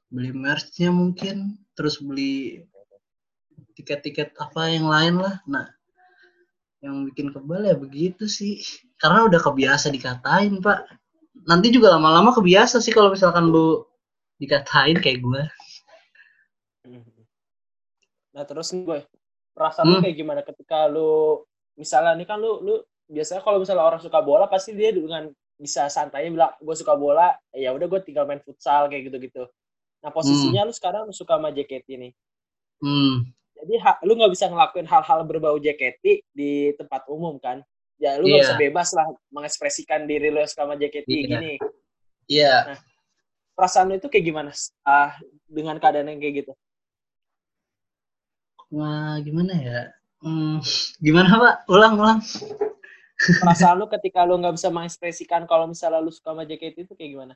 beli 0.09 0.33
merchnya 0.33 0.89
mungkin. 0.95 1.61
Terus 1.77 2.01
beli 2.01 2.65
tiket-tiket 3.77 4.33
apa 4.41 4.73
yang 4.73 4.89
lain 4.89 5.21
lah. 5.21 5.37
Nah 5.45 5.67
yang 6.81 7.05
bikin 7.11 7.35
kebal 7.35 7.69
ya 7.69 7.77
begitu 7.77 8.25
sih. 8.25 8.63
Karena 8.97 9.29
udah 9.29 9.41
kebiasa 9.43 9.93
dikatain 9.93 10.65
pak. 10.65 10.89
Nanti 11.45 11.69
juga 11.69 11.93
lama-lama 11.93 12.33
kebiasa 12.33 12.81
sih 12.81 12.97
kalau 12.97 13.13
misalkan 13.13 13.53
lu 13.53 13.85
dikatain 14.37 15.01
kayak 15.01 15.21
gue 15.25 15.43
Nah 18.37 18.45
terus 18.45 18.69
nih 18.77 18.85
perasaan 19.57 19.89
lu 19.89 19.97
Hmm. 19.99 20.05
kayak 20.05 20.17
gimana 20.17 20.41
ketika 20.45 20.85
lu 20.87 21.41
misalnya 21.75 22.13
nih 22.13 22.29
kan 22.29 22.37
lu 22.37 22.61
lu 22.61 22.75
biasanya 23.09 23.41
kalau 23.41 23.57
misalnya 23.57 23.83
orang 23.83 24.03
suka 24.05 24.21
bola 24.21 24.45
pasti 24.47 24.77
dia 24.77 24.93
dengan 24.93 25.33
bisa 25.57 25.89
santai 25.89 26.29
bilang 26.29 26.53
gue 26.61 26.77
suka 26.77 26.93
bola 26.93 27.33
ya 27.51 27.73
udah 27.73 27.89
gue 27.89 28.01
tinggal 28.05 28.29
main 28.29 28.45
futsal 28.45 28.87
kayak 28.87 29.09
gitu-gitu. 29.09 29.49
Nah 30.05 30.13
posisinya 30.13 30.69
lu 30.69 30.73
sekarang 30.73 31.09
lu 31.09 31.15
suka 31.17 31.41
sama 31.41 31.49
JKT 31.49 31.89
nih. 31.97 32.13
hmm. 32.79 33.33
Jadi 33.57 33.75
ha- 33.81 34.01
lu 34.05 34.13
nggak 34.15 34.29
bisa 34.31 34.53
ngelakuin 34.53 34.85
hal-hal 34.85 35.25
berbau 35.25 35.57
JKT 35.57 36.05
di 36.31 36.51
tempat 36.77 37.09
umum 37.09 37.41
kan? 37.41 37.65
Ya 37.97 38.21
lu 38.21 38.29
nggak 38.29 38.37
Iya. 38.37 38.45
bisa 38.45 38.57
bebas 38.61 38.89
lah 38.93 39.09
mengekspresikan 39.33 40.05
diri 40.05 40.29
lu 40.29 40.37
yang 40.37 40.51
suka 40.53 40.69
sama 40.69 40.77
JKT 40.77 41.09
Iya. 41.09 41.25
gini. 41.27 41.53
Iya, 42.29 42.55
Perasaan 43.57 43.89
lu 43.89 43.97
itu 43.97 44.13
kayak 44.13 44.25
gimana 44.27 44.51
ah 44.85 45.17
dengan 45.49 45.81
keadaan 45.81 46.13
yang 46.13 46.21
kayak 46.21 46.45
gitu? 46.45 46.53
Wah 48.73 49.17
gimana 49.23 49.53
ya? 49.55 49.81
Hmm, 50.23 50.59
gimana 51.05 51.29
pak? 51.39 51.55
Ulang, 51.71 51.95
ulang. 52.01 52.19
Perasaan 53.17 53.81
lu 53.81 53.89
ketika 53.89 54.29
lu 54.29 54.37
nggak 54.37 54.61
bisa 54.61 54.69
mengekspresikan 54.69 55.49
kalau 55.49 55.65
misalnya 55.65 56.05
lu 56.05 56.13
suka 56.13 56.37
sama 56.37 56.45
JKT 56.45 56.85
itu 56.85 56.93
kayak 56.93 57.11
gimana? 57.17 57.35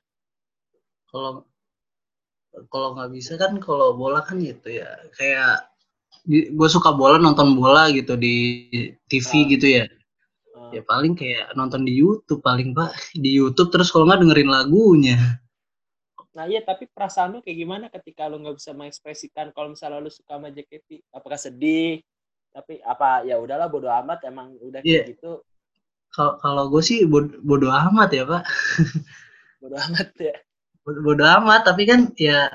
Kalau 1.09 1.49
kalau 2.69 2.99
nggak 2.99 3.11
bisa 3.15 3.39
kan 3.41 3.57
kalau 3.63 3.95
bola 3.95 4.21
kan 4.27 4.43
gitu 4.43 4.75
ya 4.83 4.91
kayak 5.15 5.71
gue 6.29 6.69
suka 6.69 6.93
bola 6.93 7.17
nonton 7.17 7.55
bola 7.57 7.89
gitu 7.95 8.19
di 8.19 8.67
TV 9.07 9.31
Ah. 9.31 9.47
gitu 9.55 9.67
ya 9.71 9.85
Ah. 10.59 10.69
ya 10.75 10.83
paling 10.83 11.15
kayak 11.15 11.55
nonton 11.55 11.87
di 11.87 11.95
YouTube 11.95 12.43
paling 12.43 12.75
pak 12.75 12.91
di 13.15 13.39
YouTube 13.39 13.71
terus 13.71 13.89
kalau 13.95 14.05
nggak 14.11 14.21
dengerin 14.27 14.51
lagunya 14.51 15.17
Nah 16.31 16.47
iya 16.47 16.63
tapi 16.63 16.87
perasaan 16.87 17.35
lu 17.35 17.39
kayak 17.43 17.59
gimana 17.59 17.85
ketika 17.91 18.31
lu 18.31 18.39
nggak 18.39 18.57
bisa 18.59 18.71
mengekspresikan 18.71 19.51
kalau 19.51 19.75
misalnya 19.75 19.99
lu 19.99 20.11
suka 20.11 20.39
sama 20.39 20.49
JKT? 20.51 21.03
Apakah 21.11 21.39
sedih? 21.39 21.99
Tapi 22.51 22.79
apa 22.83 23.23
ya 23.23 23.39
udahlah 23.39 23.71
bodo 23.71 23.87
amat 23.91 24.27
emang 24.27 24.55
udah 24.59 24.83
Iya. 24.83 25.07
kayak 25.07 25.15
gitu 25.19 25.33
kalau 26.11 26.35
kalau 26.43 26.65
gue 26.67 26.83
sih 26.83 27.07
bod- 27.07 27.39
bodo 27.47 27.71
amat 27.71 28.11
ya 28.11 28.27
pak 28.27 28.43
bodo 29.63 29.77
amat 29.79 30.09
ya. 30.19 30.35
Bod- 30.83 31.03
bodo 31.07 31.23
amat 31.23 31.63
tapi 31.71 31.87
kan 31.87 32.11
ya 32.19 32.51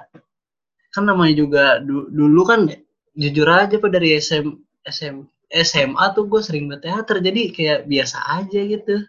kan 0.91 1.07
namanya 1.07 1.39
juga 1.39 1.79
du- 1.79 2.11
dulu 2.11 2.43
kan 2.43 2.67
jujur 3.15 3.47
aja 3.47 3.79
pak 3.79 3.91
dari 3.95 4.19
SM 4.19 4.51
SMP 4.83 5.31
SMA 5.55 6.05
tuh 6.11 6.27
gue 6.27 6.43
sering 6.43 6.67
berteater 6.67 7.23
jadi 7.23 7.41
kayak 7.55 7.79
biasa 7.87 8.17
aja 8.43 8.59
gitu 8.59 9.07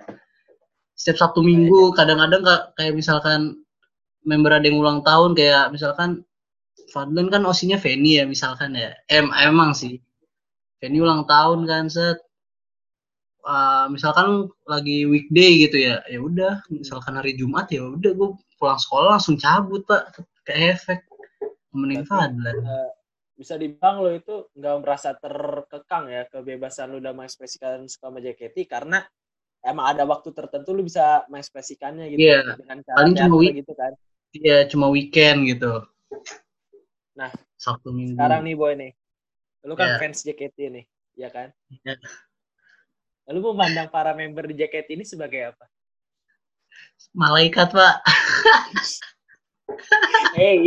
setiap 0.95 1.19
Sabtu 1.19 1.43
Minggu 1.43 1.91
kadang-kadang 1.99 2.47
ka- 2.47 2.67
kayak 2.79 2.95
misalkan 2.95 3.66
member 4.27 4.53
ada 4.53 4.67
yang 4.67 4.83
ulang 4.83 5.01
tahun 5.07 5.39
kayak 5.39 5.71
misalkan 5.71 6.27
Fadlan 6.91 7.31
kan 7.31 7.43
osinya 7.47 7.79
Feni 7.79 8.19
ya 8.21 8.25
misalkan 8.27 8.75
ya. 8.75 8.95
Em 9.11 9.27
emang 9.43 9.75
sih. 9.75 9.99
Feni 10.79 10.99
ulang 11.03 11.27
tahun 11.27 11.67
kan 11.67 11.87
set. 11.91 12.19
Ah, 13.47 13.87
misalkan 13.87 14.51
lagi 14.67 15.07
weekday 15.07 15.67
gitu 15.67 15.79
ya 15.83 16.03
ya 16.07 16.19
udah. 16.23 16.63
Misalkan 16.71 17.15
hari 17.19 17.39
Jumat 17.39 17.71
ya 17.71 17.87
udah 17.87 18.11
gue 18.15 18.29
pulang 18.59 18.79
sekolah 18.79 19.19
langsung 19.19 19.39
cabut 19.39 19.83
pak. 19.87 20.15
Ke 20.47 20.53
efek. 20.75 21.07
Berarti, 21.75 22.07
Fadlan. 22.09 22.57
eh, 22.63 22.91
bisa 23.37 23.55
dibilang 23.61 24.01
lo 24.01 24.11
itu 24.17 24.49
nggak 24.57 24.77
merasa 24.81 25.13
terkekang 25.13 26.09
ya 26.09 26.25
kebebasan 26.33 26.89
lu 26.89 27.05
dalam 27.05 27.21
mengekspresikan 27.21 27.85
suka 27.85 28.09
sama 28.09 28.19
JKT 28.25 28.65
karena 28.65 29.05
emang 29.61 29.93
ada 29.93 30.09
waktu 30.09 30.33
tertentu 30.33 30.73
lu 30.73 30.81
bisa 30.81 31.29
mengekspresikannya 31.29 32.17
gitu 32.17 32.33
Iya, 32.33 32.57
dengan 32.57 32.81
cara 32.81 32.97
paling 32.97 33.15
cuma 33.19 33.37
gitu 33.53 33.73
kan. 33.77 33.93
Iya 34.37 34.69
cuma 34.69 34.93
weekend 34.93 35.49
gitu 35.49 35.85
Nah, 37.17 37.33
Sabtu 37.57 37.89
Minggu 37.97 38.21
Sekarang 38.21 38.45
nih 38.45 38.53
boy 38.53 38.77
nih, 38.77 38.93
lu 39.65 39.73
kan 39.73 39.97
Iya. 39.97 39.99
fans 40.05 40.21
JKT 40.21 40.59
nih, 40.69 40.85
ya 41.17 41.33
kan? 41.33 41.49
Iya. 41.73 41.97
Lu 43.33 43.41
memandang 43.41 43.89
para 43.89 44.13
member 44.13 44.45
di 44.45 44.61
JKT 44.61 44.93
ini 45.01 45.05
sebagai 45.09 45.57
apa? 45.57 45.65
malaikat 47.17 47.73
pak 47.73 48.05
Hey, 50.37 50.61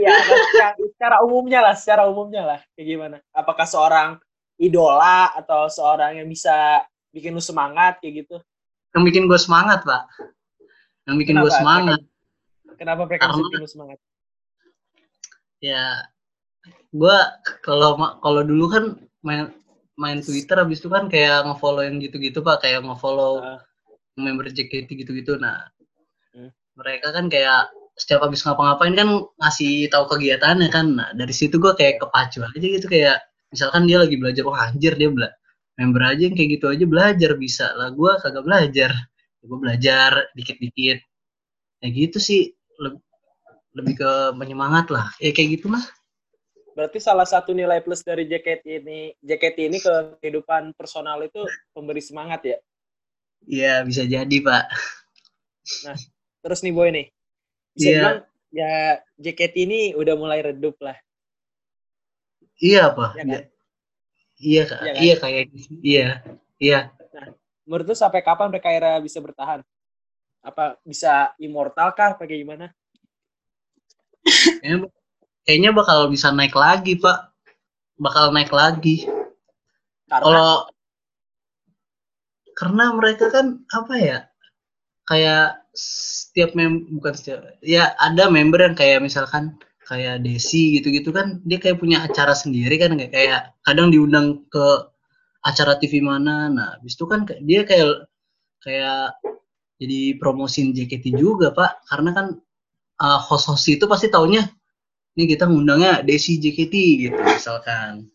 ya 0.00 0.10
kan 0.10 0.38
secara, 0.48 0.72
secara 0.80 1.16
umumnya 1.20 1.60
lah, 1.60 1.74
secara 1.76 2.02
umumnya 2.08 2.42
lah, 2.42 2.60
kayak 2.72 2.86
gimana? 2.88 3.16
Apakah 3.36 3.68
seorang 3.68 4.16
idola 4.56 5.28
atau 5.36 5.68
seorang 5.68 6.16
yang 6.16 6.28
bisa 6.32 6.80
bikin 7.12 7.36
lu 7.36 7.44
semangat 7.44 8.00
kayak 8.00 8.24
gitu? 8.24 8.40
yang 8.92 9.04
bikin 9.08 9.24
gue 9.24 9.40
semangat 9.40 9.80
pak 9.88 10.04
yang 11.08 11.16
bikin 11.16 11.40
gue 11.40 11.52
semangat 11.52 12.00
Kenapa 12.78 13.06
mereka 13.06 13.28
bisa 13.28 13.42
Karena- 13.42 13.68
semangat? 13.70 13.98
ya 15.62 16.02
gue 16.90 17.16
kalau 17.62 17.94
kalau 18.18 18.42
dulu 18.42 18.66
kan 18.68 18.84
main 19.22 19.54
main 19.94 20.18
Twitter 20.18 20.58
habis 20.58 20.82
itu 20.82 20.90
kan 20.90 21.06
kayak 21.06 21.46
ngefollow 21.46 21.84
yang 21.86 22.02
gitu-gitu 22.02 22.42
pak. 22.42 22.64
Kayak 22.66 22.82
ngefollow 22.82 23.38
Ah. 23.40 23.60
member 24.18 24.50
JKT 24.50 24.88
gitu-gitu. 24.98 25.38
Nah 25.38 25.68
Hmm. 26.34 26.50
mereka 26.74 27.12
kan 27.14 27.28
kayak 27.28 27.70
setiap 27.94 28.24
habis 28.24 28.40
ngapa-ngapain 28.42 28.96
kan 28.96 29.08
ngasih 29.38 29.86
tahu 29.92 30.04
kegiatannya 30.16 30.68
kan. 30.72 30.86
Nah 30.96 31.08
dari 31.14 31.30
situ 31.30 31.60
gue 31.60 31.72
kayak 31.76 32.00
kepacu 32.02 32.42
aja 32.42 32.56
gitu. 32.58 32.86
Kayak 32.88 33.20
misalkan 33.52 33.84
dia 33.86 34.00
lagi 34.00 34.16
belajar 34.16 34.42
wah 34.48 34.66
anjir 34.66 34.96
dia 34.96 35.12
bela 35.12 35.28
member 35.76 36.02
aja 36.04 36.22
yang 36.28 36.34
kayak 36.36 36.50
gitu 36.60 36.66
aja 36.72 36.84
belajar 36.88 37.30
bisa. 37.36 37.66
Lah 37.76 37.92
gue 37.92 38.12
kagak 38.20 38.44
belajar. 38.44 38.90
Gue 39.44 39.58
belajar 39.60 40.10
dikit-dikit. 40.34 40.98
Ya 41.82 41.88
gitu 41.90 42.18
sih 42.18 42.54
Leb- 42.82 43.04
lebih 43.78 43.94
ke 44.00 44.10
menyemangat 44.40 44.86
lah 44.94 45.06
ya 45.24 45.30
kayak 45.36 45.50
gitu 45.60 45.66
lah 45.72 45.84
Berarti 46.72 46.98
salah 47.04 47.28
satu 47.28 47.52
nilai 47.52 47.84
plus 47.84 48.00
dari 48.00 48.24
JKT 48.24 48.64
ini, 48.80 49.12
JKT 49.20 49.58
ini 49.68 49.76
ke 49.76 49.92
kehidupan 50.24 50.72
personal 50.72 51.20
itu 51.20 51.44
pemberi 51.76 52.00
semangat 52.00 52.40
ya. 52.48 52.58
Iya 53.44 53.82
bisa 53.88 54.02
jadi 54.06 54.36
pak 54.46 54.64
Terus 56.42 56.60
nih 56.64 56.74
boy 56.74 56.88
nih, 56.90 57.06
bisa 57.76 57.88
Iya. 57.92 57.98
bilang 58.00 58.18
ya 58.52 58.72
JKT 59.20 59.54
ini 59.66 59.80
udah 60.00 60.14
mulai 60.18 60.40
redup 60.42 60.76
lah. 60.82 60.96
iya 62.66 62.82
pak 62.96 63.12
Iya 63.16 63.24
kan? 63.30 63.42
iya 64.48 64.62
kak 64.70 64.80
Iya 64.82 64.92
kan? 64.96 65.02
iya 65.04 65.14
kayak 65.22 65.44
iya 65.90 66.06
iya 66.64 66.78
Menurut 67.66 67.86
lu 67.90 67.96
sampai 67.96 68.20
kapan 68.26 68.50
mereka 68.50 68.68
akhirnya 68.70 68.98
bisa 69.06 69.18
bertahan? 69.22 69.60
Apa 70.42 70.76
bisa 70.82 71.32
immortal 71.38 71.94
kah? 71.94 72.18
Apa 72.18 72.26
kayak 72.26 72.42
gimana? 72.42 72.66
kayaknya, 74.62 74.88
kayaknya 75.46 75.70
bakal 75.74 76.06
bisa 76.10 76.30
naik 76.30 76.54
lagi 76.54 76.98
pak 76.98 77.34
bakal 77.98 78.30
naik 78.34 78.50
lagi 78.50 79.06
Karena 80.06 80.22
kalau 80.22 80.52
karena 82.52 82.84
mereka 82.94 83.26
kan 83.32 83.46
apa 83.72 83.94
ya 83.96 84.18
kayak 85.08 85.64
setiap 85.72 86.52
mem 86.52 86.84
bukan 87.00 87.16
setiap 87.16 87.42
ya 87.64 87.96
ada 87.96 88.28
member 88.28 88.60
yang 88.60 88.76
kayak 88.76 89.00
misalkan 89.00 89.56
kayak 89.88 90.20
Desi 90.22 90.78
gitu-gitu 90.78 91.10
kan 91.10 91.40
dia 91.48 91.58
kayak 91.58 91.80
punya 91.80 92.04
acara 92.04 92.36
sendiri 92.36 92.76
kan 92.76 92.94
kayak 92.94 93.12
kayak 93.12 93.40
kadang 93.64 93.88
diundang 93.88 94.44
ke 94.52 94.66
acara 95.42 95.80
TV 95.80 96.04
mana 96.04 96.52
nah 96.52 96.68
habis 96.78 96.94
itu 96.94 97.08
kan 97.08 97.24
dia 97.42 97.64
kayak 97.64 98.06
kayak 98.62 99.16
jadi 99.82 100.00
promosiin 100.16 100.70
JKT 100.70 101.18
juga 101.18 101.50
pak 101.50 101.82
karena 101.84 102.14
kan 102.14 102.26
uh, 102.98 103.18
host-host 103.18 103.66
itu 103.68 103.84
pasti 103.84 104.06
taunya 104.06 104.46
ini 105.12 105.26
kita 105.26 105.44
ngundangnya 105.44 106.00
Desi 106.00 106.38
JKT 106.38 106.74
gitu 107.02 107.18
misalkan 107.18 108.06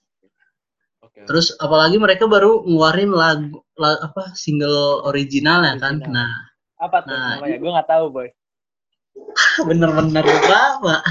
Oke. 1.03 1.25
Terus 1.25 1.49
apalagi 1.57 1.97
mereka 1.97 2.25
baru 2.25 2.61
ngeluarin 2.61 3.09
lagu 3.09 3.59
la- 3.73 3.97
apa 3.99 4.37
single 4.37 5.01
originalnya 5.03 5.75
kan. 5.77 5.97
Original. 5.97 6.13
Nah, 6.13 6.33
apa 6.77 6.97
tuh 7.01 7.09
Nah, 7.09 7.29
namanya? 7.41 7.57
Gue 7.57 7.71
nggak 7.73 7.89
tahu 7.89 8.05
boy. 8.13 8.27
bener-bener 9.67 10.21
lupa, 10.21 10.61
Pak. 10.77 11.01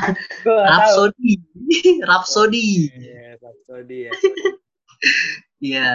Rhapsody. 0.46 1.32
Rhapsody. 2.08 2.66
Iya, 2.94 3.34
Rhapsody 3.42 3.98
ya. 4.06 4.12
Iya. 5.58 5.90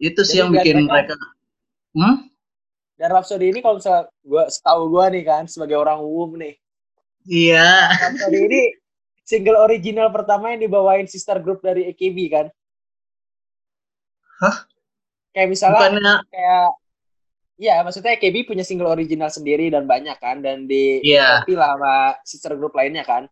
Itu 0.00 0.20
Jadi 0.24 0.30
sih 0.30 0.36
yang 0.40 0.50
bikin 0.54 0.88
mereka- 0.88 1.12
mereka 1.12 1.36
Hmm? 1.92 2.16
Dan 2.98 3.14
Rhapsody 3.14 3.54
ini 3.54 3.62
kalau 3.62 3.78
misalnya 3.78 4.10
gue 4.10 4.44
setahu 4.50 4.82
gue 4.90 5.04
nih 5.14 5.24
kan 5.24 5.42
sebagai 5.46 5.78
orang 5.78 6.02
umum 6.02 6.34
nih, 6.34 6.58
Iya. 7.30 7.94
Rhapsody 7.94 8.38
ini 8.50 8.62
single 9.22 9.60
original 9.62 10.10
pertama 10.10 10.50
yang 10.50 10.66
dibawain 10.66 11.06
sister 11.06 11.38
group 11.38 11.62
dari 11.62 11.86
AKB 11.94 12.18
kan? 12.26 12.46
Hah? 14.42 14.66
Kayak 15.30 15.48
misalnya 15.54 15.78
Bukannya 15.78 16.14
kayak 16.32 16.68
Iya, 17.58 17.82
maksudnya 17.82 18.14
AKB 18.14 18.46
punya 18.46 18.62
single 18.62 18.86
original 18.94 19.30
sendiri 19.34 19.66
dan 19.66 19.82
banyak 19.86 20.14
kan 20.22 20.38
dan 20.42 20.70
di 20.70 21.02
Iya. 21.02 21.42
copy 21.42 21.58
lah 21.58 21.74
sama 21.74 21.94
sister 22.22 22.54
group 22.54 22.70
lainnya 22.74 23.02
kan. 23.02 23.26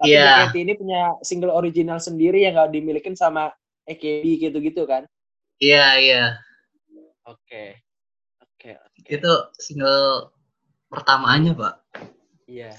Tapi 0.00 0.12
Iya. 0.16 0.48
JKT 0.52 0.56
ini 0.64 0.72
punya 0.76 1.00
single 1.24 1.52
original 1.52 2.00
sendiri 2.00 2.44
yang 2.44 2.56
gak 2.56 2.72
dimilikin 2.72 3.12
sama 3.16 3.52
AKB 3.84 4.48
gitu-gitu 4.48 4.84
kan. 4.88 5.04
Iya, 5.60 5.86
iya. 6.00 6.24
Oke. 7.24 7.32
Oke, 7.32 7.64
oke. 7.72 7.85
Itu 9.06 9.32
single 9.56 10.34
pertamanya, 10.90 11.54
Pak. 11.54 11.74
Iya. 12.46 12.74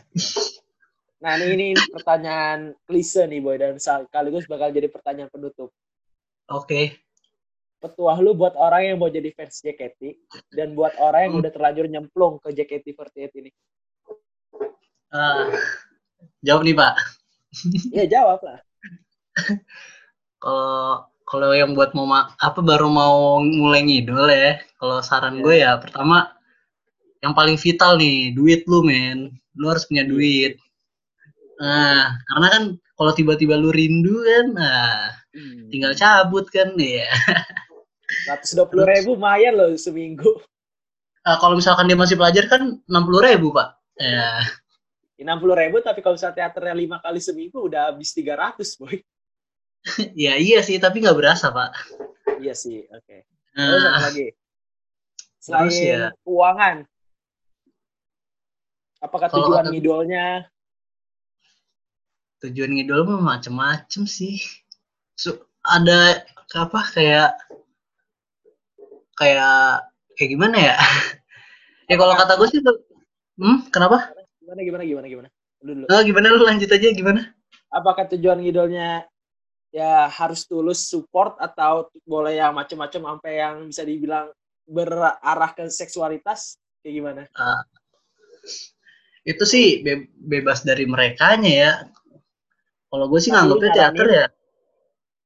Nah, 1.17 1.33
ini, 1.41 1.73
ini 1.73 1.81
pertanyaan 1.91 2.77
klise 2.85 3.25
nih 3.25 3.41
Boy 3.41 3.57
dan 3.57 3.81
sekaligus 3.81 4.45
bakal 4.45 4.69
jadi 4.69 4.87
pertanyaan 4.87 5.31
penutup. 5.33 5.73
Oke. 6.47 6.99
Petuah 7.77 8.17
lu 8.21 8.33
buat 8.33 8.57
orang 8.57 8.89
yang 8.93 8.97
mau 8.97 9.09
jadi 9.09 9.29
fans 9.33 9.61
JKT 9.61 10.17
dan 10.53 10.73
buat 10.73 10.93
orang 10.97 11.29
yang 11.29 11.33
Hmm. 11.37 11.41
udah 11.45 11.51
terlanjur 11.53 11.85
nyemplung 11.89 12.41
ke 12.41 12.49
JKT48 12.53 13.33
ini. 13.37 13.51
Eh, 15.07 15.45
jawab 16.43 16.61
nih, 16.65 16.75
Pak. 16.75 16.93
Iya, 17.93 18.05
jawab 18.19 18.39
lah. 18.43 18.59
kalau 20.43 21.05
kalau 21.27 21.51
yang 21.51 21.75
buat 21.75 21.91
mau 21.91 22.07
ma- 22.07 22.31
apa 22.39 22.63
baru 22.63 22.87
mau 22.87 23.43
mulai 23.43 23.83
ngidol 23.83 24.31
ya 24.31 24.57
kalau 24.79 25.03
saran 25.03 25.37
Iya. 25.37 25.43
gue 25.43 25.55
ya 25.59 25.71
pertama 25.75 26.31
yang 27.19 27.35
paling 27.35 27.59
vital 27.59 27.99
nih 27.99 28.31
duit 28.31 28.63
lu 28.65 28.79
men 28.81 29.35
lu 29.59 29.65
harus 29.67 29.83
punya 29.83 30.07
Iya. 30.07 30.11
duit 30.11 30.53
nah 31.59 32.15
karena 32.31 32.47
kan 32.53 32.63
kalau 32.97 33.11
tiba-tiba 33.11 33.53
lu 33.59 33.69
rindu 33.69 34.23
kan 34.23 34.45
nah 34.55 35.11
Hmm. 35.37 35.69
tinggal 35.69 35.93
cabut 35.93 36.49
kan 36.49 36.73
ya 36.81 37.05
120 38.25 38.73
ribu 38.87 39.13
lumayan 39.13 39.53
loh 39.53 39.69
seminggu. 39.77 40.41
Nah, 41.21 41.37
kalau 41.37 41.59
misalkan 41.59 41.85
dia 41.85 41.93
masih 41.93 42.15
pelajar 42.17 42.47
kan 42.49 42.81
60 42.87 43.21
ribu 43.21 43.53
pak 43.53 43.77
ya 43.99 44.41
60 45.19 45.53
ribu 45.53 45.77
tapi 45.83 46.01
kalau 46.01 46.17
misalnya 46.17 46.41
teaternya 46.41 46.73
lima 46.73 46.97
kali 46.97 47.21
seminggu 47.21 47.69
udah 47.69 47.93
habis 47.93 48.15
300 48.17 48.79
boy. 48.81 48.97
ya 50.25 50.33
iya 50.37 50.59
sih 50.61 50.77
tapi 50.77 50.99
nggak 51.03 51.17
berasa 51.17 51.49
pak 51.51 51.71
Iya 52.37 52.53
sih, 52.53 52.85
oke. 52.93 53.17
Terus 53.57 53.81
apa 53.81 53.97
nah, 53.97 54.03
lagi? 54.13 54.27
Selain 55.41 55.65
Terus 55.65 55.77
ya- 55.81 56.13
keuangan, 56.21 56.75
apakah 59.01 59.27
Kalau 59.33 59.41
tujuan 59.49 59.65
ngidolnya? 59.73 60.25
tujuan 62.37 62.69
ngidol 62.77 63.01
mah 63.09 63.41
macem-macem 63.41 64.05
sih 64.05 64.37
Su- 65.17 65.41
ada 65.65 66.21
apa 66.53 66.81
kayak 66.93 67.33
kayak 69.17 69.81
kayak 70.13 70.29
gimana 70.37 70.57
ya 70.61 70.75
ya 71.89 71.95
kalau 71.97 72.13
kata 72.13 72.37
gue 72.37 72.47
sih 72.53 72.61
tuh- 72.61 72.85
hmm 73.41 73.73
kenapa 73.73 74.13
Gimana 74.37 74.61
gimana 74.61 74.83
gimana 74.85 75.05
gimana? 75.09 75.29
Dulu. 75.57 75.89
oh, 75.89 76.01
gimana 76.05 76.29
lu 76.29 76.45
lanjut 76.45 76.69
aja 76.69 76.87
gimana 76.93 77.33
Apakah 77.73 78.05
tujuan 78.13 78.39
ngidolnya 78.39 79.09
ya 79.71 80.07
harus 80.07 80.47
tulus 80.47 80.87
support 80.87 81.35
atau 81.37 81.91
boleh 82.07 82.39
yang 82.39 82.55
macam-macam 82.55 83.15
sampai 83.15 83.33
yang 83.39 83.55
bisa 83.67 83.83
dibilang 83.83 84.31
berarah 84.67 85.51
ke 85.55 85.67
seksualitas 85.71 86.59
kayak 86.83 86.93
gimana? 86.93 87.21
Uh, 87.35 87.63
itu 89.27 89.43
sih 89.43 89.83
be 89.83 90.07
bebas 90.15 90.63
dari 90.63 90.87
merekanya 90.87 91.51
ya. 91.51 91.71
Kalau 92.87 93.11
gue 93.11 93.19
sih 93.19 93.31
nganggapnya 93.35 93.71
teater 93.75 94.07
ya. 94.07 94.25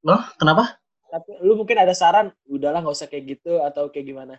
Loh, 0.01 0.21
kenapa? 0.41 0.81
Tapi 1.13 1.37
lu 1.45 1.53
mungkin 1.53 1.77
ada 1.77 1.93
saran, 1.93 2.33
udahlah 2.49 2.81
nggak 2.81 2.97
usah 2.97 3.05
kayak 3.05 3.37
gitu 3.37 3.61
atau 3.61 3.93
kayak 3.93 4.09
gimana? 4.09 4.35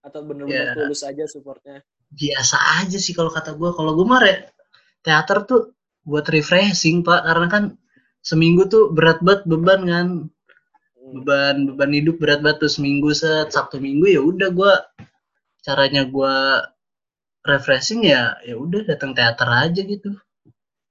Atau 0.00 0.24
bener-bener 0.24 0.72
yeah. 0.72 0.76
tulus 0.76 1.04
aja 1.04 1.28
supportnya? 1.28 1.84
Biasa 2.08 2.56
aja 2.80 2.96
sih 2.96 3.12
kalau 3.12 3.28
kata 3.28 3.52
gue. 3.52 3.70
Kalau 3.76 3.92
gue 3.92 4.06
mah 4.08 4.24
teater 5.04 5.44
tuh 5.44 5.76
buat 6.02 6.24
refreshing 6.32 7.04
pak, 7.04 7.20
karena 7.28 7.46
kan 7.52 7.64
seminggu 8.22 8.70
tuh 8.70 8.94
berat 8.94 9.18
banget 9.20 9.42
beban 9.50 9.82
kan. 9.84 10.08
Hmm. 10.96 11.12
beban 11.18 11.56
beban 11.74 11.92
hidup 11.92 12.16
berat 12.22 12.40
banget 12.40 12.66
tuh 12.66 12.72
seminggu 12.72 13.10
set. 13.12 13.50
Sabtu 13.50 13.82
minggu 13.82 14.06
ya 14.08 14.22
udah 14.22 14.48
gue 14.54 14.74
caranya 15.62 16.06
gue 16.06 16.34
refreshing 17.42 18.06
ya 18.06 18.38
ya 18.46 18.54
udah 18.54 18.86
datang 18.86 19.12
teater 19.12 19.50
aja 19.50 19.80
gitu. 19.82 20.14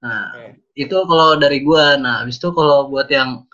Nah 0.04 0.36
okay. 0.36 0.60
itu 0.76 0.96
kalau 1.08 1.40
dari 1.40 1.64
gue 1.64 1.84
nah 1.98 2.22
habis 2.22 2.36
itu 2.36 2.52
kalau 2.52 2.92
buat 2.92 3.08
yang 3.08 3.48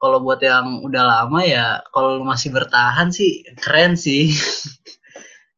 kalau 0.00 0.20
buat 0.24 0.40
yang 0.40 0.80
udah 0.84 1.04
lama 1.04 1.40
ya 1.44 1.80
kalau 1.92 2.24
masih 2.24 2.52
bertahan 2.52 3.08
sih 3.08 3.48
keren 3.56 3.96
sih. 3.96 4.30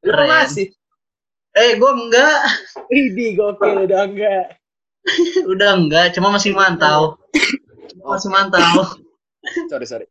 Keren. 0.02 0.26
masih? 0.26 0.66
Eh 1.55 1.78
gue 1.78 1.92
enggak. 1.94 2.42
Ini 2.90 3.38
gokil 3.38 3.87
udah 3.87 4.02
enggak 4.11 4.62
udah 5.53 5.71
enggak 5.79 6.15
cuma 6.15 6.31
masih 6.33 6.55
mantau. 6.55 7.19
Masih 8.03 8.35
mantau. 8.35 8.99
Sorry 9.71 9.87
sorry. 9.87 10.07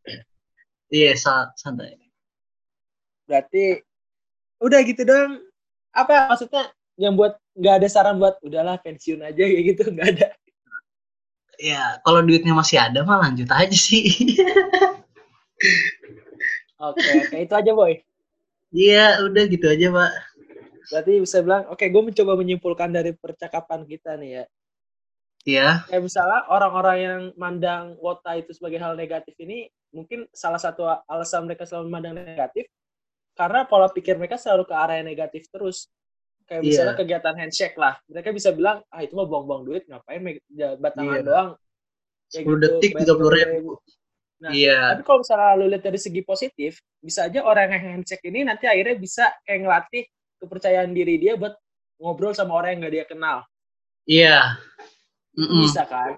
Iya 0.88 1.12
yeah, 1.12 1.48
santai. 1.56 2.00
Berarti 3.28 3.84
udah 4.64 4.80
gitu 4.84 5.04
dong 5.04 5.44
apa 5.92 6.32
maksudnya? 6.32 6.72
Yang 6.96 7.12
buat 7.16 7.32
nggak 7.52 7.74
ada 7.82 7.88
saran 7.88 8.16
buat 8.16 8.40
udahlah 8.40 8.80
pensiun 8.80 9.20
aja 9.24 9.44
kayak 9.44 9.64
gitu 9.76 9.92
nggak 9.92 10.08
ada. 10.16 10.28
Ya 11.60 12.00
kalau 12.00 12.24
duitnya 12.24 12.56
masih 12.56 12.80
ada 12.80 13.04
mah 13.04 13.20
lanjut 13.28 13.48
aja 13.52 13.76
sih. 13.76 14.08
Oke 16.80 16.98
okay, 17.28 17.44
itu 17.44 17.54
aja 17.54 17.70
boy. 17.76 18.00
Iya 18.72 19.20
udah 19.20 19.44
gitu 19.52 19.68
aja 19.68 19.92
pak. 19.92 20.12
Berarti 20.88 21.12
bisa 21.22 21.38
bilang 21.44 21.68
oke 21.68 21.76
okay, 21.78 21.92
gue 21.92 22.02
mencoba 22.02 22.32
menyimpulkan 22.40 22.88
dari 22.90 23.12
percakapan 23.14 23.84
kita 23.84 24.16
nih 24.16 24.42
ya 24.42 24.44
Iya. 25.42 25.82
Kayak 25.90 26.02
misalnya 26.06 26.40
orang-orang 26.46 26.98
yang 26.98 27.20
mandang 27.34 27.98
wota 27.98 28.38
itu 28.38 28.54
sebagai 28.54 28.78
hal 28.78 28.94
negatif 28.94 29.34
ini 29.42 29.66
mungkin 29.90 30.24
salah 30.30 30.58
satu 30.58 30.86
alasan 31.04 31.44
mereka 31.44 31.66
selalu 31.66 31.90
memandang 31.90 32.14
negatif 32.22 32.70
karena 33.32 33.64
pola 33.64 33.88
pikir 33.88 34.16
mereka 34.20 34.36
selalu 34.36 34.68
ke 34.68 34.74
arah 34.76 35.00
yang 35.00 35.08
negatif 35.08 35.48
terus. 35.48 35.88
Kayak 36.46 36.62
misalnya 36.68 36.94
yeah. 36.94 37.00
kegiatan 37.00 37.36
handshake 37.38 37.76
lah. 37.78 37.94
Mereka 38.10 38.28
bisa 38.34 38.50
bilang, 38.52 38.82
ah 38.92 39.00
itu 39.00 39.14
mah 39.14 39.26
buang-buang 39.26 39.62
duit, 39.62 39.82
ngapain 39.88 40.20
jabat 40.52 40.92
tangan 40.92 41.14
yeah. 41.16 41.24
doang. 41.24 41.48
Kayak 42.28 42.44
10 42.44 42.50
gitu, 42.50 42.56
detik, 42.60 42.92
30 42.98 43.38
ribu. 43.38 43.72
Nah, 44.42 44.50
yeah. 44.50 44.90
tapi 44.92 45.02
kalau 45.06 45.22
misalnya 45.22 45.50
lu 45.54 45.64
lihat 45.70 45.84
dari 45.86 46.00
segi 46.02 46.22
positif, 46.26 46.82
bisa 46.98 47.30
aja 47.30 47.46
orang 47.46 47.70
yang 47.72 47.82
handshake 47.98 48.26
ini 48.26 48.42
nanti 48.42 48.66
akhirnya 48.66 48.98
bisa 48.98 49.30
kayak 49.46 49.60
ngelatih 49.64 50.04
kepercayaan 50.42 50.90
diri 50.90 51.14
dia 51.22 51.38
buat 51.38 51.54
ngobrol 52.02 52.34
sama 52.34 52.58
orang 52.58 52.74
yang 52.74 52.80
gak 52.90 52.94
dia 52.98 53.06
kenal. 53.06 53.38
Iya. 54.02 54.58
Mm 55.32 55.46
-mm. 55.48 55.60
Bisa 55.64 55.82
kan? 55.88 56.12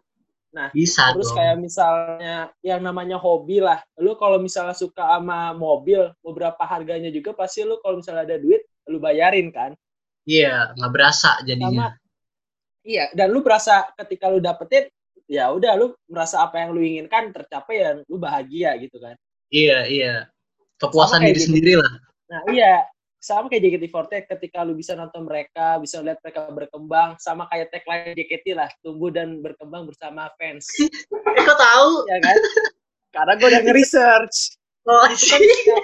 Nah, 0.55 0.71
bisa 0.71 1.11
terus 1.11 1.35
dong. 1.35 1.37
kayak 1.43 1.57
misalnya 1.59 2.37
yang 2.63 2.79
namanya 2.79 3.19
hobi 3.19 3.59
lah. 3.59 3.83
Lu 3.99 4.15
kalau 4.15 4.39
misalnya 4.39 4.75
suka 4.75 5.03
sama 5.03 5.51
mobil, 5.51 6.15
beberapa 6.23 6.63
harganya 6.63 7.11
juga 7.11 7.35
pasti 7.35 7.67
lu 7.67 7.83
kalau 7.83 7.99
misalnya 7.99 8.23
ada 8.23 8.39
duit, 8.39 8.63
lu 8.87 9.03
bayarin 9.03 9.51
kan? 9.51 9.75
Iya, 10.23 10.71
nggak 10.79 10.93
berasa 10.95 11.43
jadinya. 11.43 11.91
Sama, 11.91 12.87
iya, 12.87 13.11
dan 13.19 13.35
lu 13.35 13.43
berasa 13.43 13.91
ketika 13.99 14.31
lu 14.31 14.39
dapetin, 14.39 14.87
ya 15.27 15.51
udah 15.51 15.75
lu 15.75 15.91
merasa 16.07 16.47
apa 16.47 16.63
yang 16.63 16.71
lu 16.71 16.81
inginkan 16.87 17.35
tercapai 17.35 17.75
ya 17.83 17.91
lu 18.07 18.17
bahagia 18.23 18.79
gitu 18.79 19.03
kan? 19.03 19.19
Iya, 19.51 19.91
iya. 19.91 20.15
Kepuasan 20.79 21.27
diri 21.27 21.41
sendiri 21.43 21.83
lah. 21.83 21.93
Nah, 22.31 22.41
iya 22.55 22.87
sama 23.25 23.49
kayak 23.49 23.81
JKT48 23.81 24.37
ketika 24.37 24.61
lu 24.69 24.77
bisa 24.77 24.93
nonton 24.93 25.25
mereka, 25.25 25.81
bisa 25.81 26.05
lihat 26.05 26.21
mereka 26.21 26.45
berkembang, 26.53 27.17
sama 27.17 27.49
kayak 27.49 27.73
tagline 27.73 28.13
JKT 28.13 28.53
lah, 28.53 28.69
tumbuh 28.85 29.09
dan 29.09 29.41
berkembang 29.41 29.89
bersama 29.89 30.29
fans. 30.37 30.69
eh, 30.85 31.41
kok 31.41 31.57
tahu? 31.57 32.05
Ya 32.13 32.21
kan? 32.21 32.37
Karena 33.17 33.33
gue 33.41 33.49
udah 33.49 33.63
nge-research. 33.65 34.61
Oh, 34.85 35.09
kan 35.09 35.17
secara, 35.17 35.81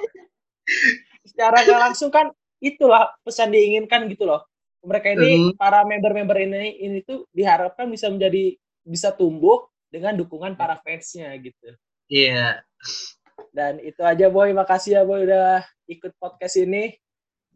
secara 1.25 1.57
gak 1.65 1.81
langsung 1.89 2.13
kan 2.13 2.29
itulah 2.61 3.09
pesan 3.25 3.57
diinginkan 3.57 4.05
gitu 4.13 4.29
loh. 4.29 4.45
Mereka 4.85 5.17
ini, 5.17 5.49
uh. 5.49 5.57
para 5.57 5.81
member-member 5.89 6.37
ini, 6.45 6.77
ini 6.77 7.01
tuh 7.01 7.25
diharapkan 7.33 7.89
bisa 7.89 8.13
menjadi, 8.13 8.53
bisa 8.85 9.17
tumbuh 9.17 9.65
dengan 9.89 10.13
dukungan 10.13 10.61
para 10.61 10.77
fansnya 10.85 11.33
gitu. 11.41 11.73
Iya. 12.13 12.61
Yeah. 12.61 12.69
Dan 13.57 13.81
itu 13.81 14.05
aja 14.05 14.29
Boy, 14.29 14.53
makasih 14.53 15.01
ya 15.01 15.03
Boy 15.09 15.25
udah 15.25 15.65
ikut 15.89 16.13
podcast 16.21 16.61
ini. 16.61 17.01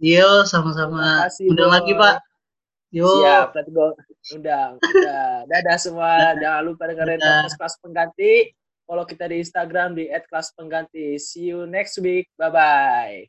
Yo, 0.03 0.43
sama-sama. 0.47 1.31
Undang 1.47 1.71
lagi, 1.71 1.93
Pak. 1.95 2.17
Yo. 2.95 3.11
Siap, 3.23 3.55
berarti 3.55 3.71
gue 3.75 3.89
undang. 4.39 4.79
Udah. 4.79 5.47
Dadah 5.51 5.79
semua. 5.79 6.39
Jangan 6.39 6.63
lupa 6.63 6.87
dengerin 6.87 7.19
podcast 7.19 7.57
kelas 7.59 7.75
pengganti. 7.83 8.33
Follow 8.85 9.09
kita 9.09 9.25
di 9.27 9.41
Instagram 9.41 9.97
di 9.97 10.13
@kelas 10.13 10.53
pengganti. 10.55 11.17
See 11.17 11.51
you 11.51 11.65
next 11.65 11.99
week. 11.99 12.29
Bye 12.37 12.53
bye. 12.53 13.27